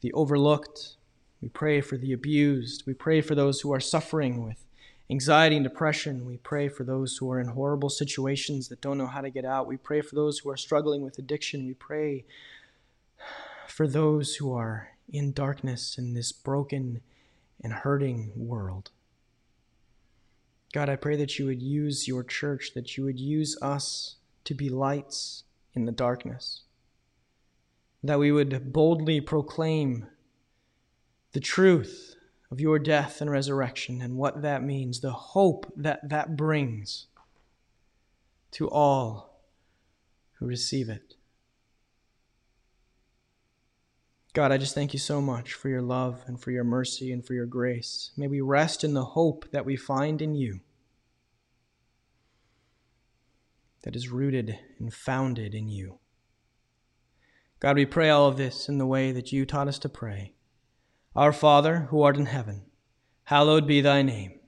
the 0.00 0.12
overlooked. 0.12 0.98
We 1.42 1.48
pray 1.48 1.80
for 1.80 1.96
the 1.96 2.12
abused. 2.12 2.84
We 2.86 2.94
pray 2.94 3.20
for 3.20 3.34
those 3.34 3.62
who 3.62 3.72
are 3.72 3.80
suffering 3.80 4.44
with 4.44 4.64
anxiety 5.10 5.56
and 5.56 5.64
depression. 5.64 6.24
We 6.24 6.36
pray 6.36 6.68
for 6.68 6.84
those 6.84 7.16
who 7.16 7.28
are 7.32 7.40
in 7.40 7.48
horrible 7.48 7.90
situations 7.90 8.68
that 8.68 8.80
don't 8.80 8.98
know 8.98 9.08
how 9.08 9.22
to 9.22 9.30
get 9.30 9.44
out. 9.44 9.66
We 9.66 9.76
pray 9.76 10.02
for 10.02 10.14
those 10.14 10.38
who 10.38 10.50
are 10.50 10.56
struggling 10.56 11.02
with 11.02 11.18
addiction. 11.18 11.66
We 11.66 11.74
pray 11.74 12.24
for 13.66 13.88
those 13.88 14.36
who 14.36 14.52
are 14.54 14.90
in 15.08 15.32
darkness 15.32 15.96
in 15.98 16.14
this 16.14 16.32
broken 16.32 17.00
and 17.62 17.72
hurting 17.72 18.32
world. 18.36 18.90
God, 20.72 20.88
I 20.88 20.96
pray 20.96 21.16
that 21.16 21.38
you 21.38 21.46
would 21.46 21.62
use 21.62 22.06
your 22.06 22.22
church, 22.22 22.72
that 22.74 22.96
you 22.96 23.04
would 23.04 23.18
use 23.18 23.56
us 23.62 24.16
to 24.44 24.54
be 24.54 24.68
lights 24.68 25.44
in 25.74 25.86
the 25.86 25.92
darkness, 25.92 26.62
that 28.02 28.18
we 28.18 28.30
would 28.30 28.72
boldly 28.72 29.20
proclaim 29.20 30.06
the 31.32 31.40
truth 31.40 32.16
of 32.50 32.60
your 32.60 32.78
death 32.78 33.20
and 33.20 33.30
resurrection 33.30 34.00
and 34.00 34.16
what 34.16 34.42
that 34.42 34.62
means, 34.62 35.00
the 35.00 35.12
hope 35.12 35.72
that 35.76 36.08
that 36.08 36.36
brings 36.36 37.06
to 38.50 38.68
all 38.68 39.42
who 40.34 40.46
receive 40.46 40.88
it. 40.88 41.14
God, 44.38 44.52
I 44.52 44.56
just 44.56 44.72
thank 44.72 44.92
you 44.92 45.00
so 45.00 45.20
much 45.20 45.52
for 45.52 45.68
your 45.68 45.82
love 45.82 46.22
and 46.28 46.40
for 46.40 46.52
your 46.52 46.62
mercy 46.62 47.10
and 47.10 47.26
for 47.26 47.34
your 47.34 47.44
grace. 47.44 48.12
May 48.16 48.28
we 48.28 48.40
rest 48.40 48.84
in 48.84 48.94
the 48.94 49.04
hope 49.04 49.50
that 49.50 49.64
we 49.64 49.74
find 49.74 50.22
in 50.22 50.36
you, 50.36 50.60
that 53.82 53.96
is 53.96 54.10
rooted 54.10 54.56
and 54.78 54.94
founded 54.94 55.56
in 55.56 55.68
you. 55.68 55.98
God, 57.58 57.74
we 57.74 57.84
pray 57.84 58.10
all 58.10 58.28
of 58.28 58.36
this 58.36 58.68
in 58.68 58.78
the 58.78 58.86
way 58.86 59.10
that 59.10 59.32
you 59.32 59.44
taught 59.44 59.66
us 59.66 59.80
to 59.80 59.88
pray. 59.88 60.34
Our 61.16 61.32
Father, 61.32 61.88
who 61.90 62.02
art 62.02 62.16
in 62.16 62.26
heaven, 62.26 62.62
hallowed 63.24 63.66
be 63.66 63.80
thy 63.80 64.02
name. 64.02 64.38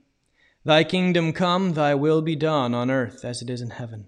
Thy 0.63 0.85
kingdom 0.85 1.33
come, 1.33 1.73
thy 1.73 1.95
will 1.95 2.21
be 2.21 2.37
done 2.37 2.73
on 2.73 2.89
earth 2.89 3.25
as 3.25 3.41
it 3.41 3.49
is 3.49 3.59
in 3.59 3.71
heaven. 3.71 4.07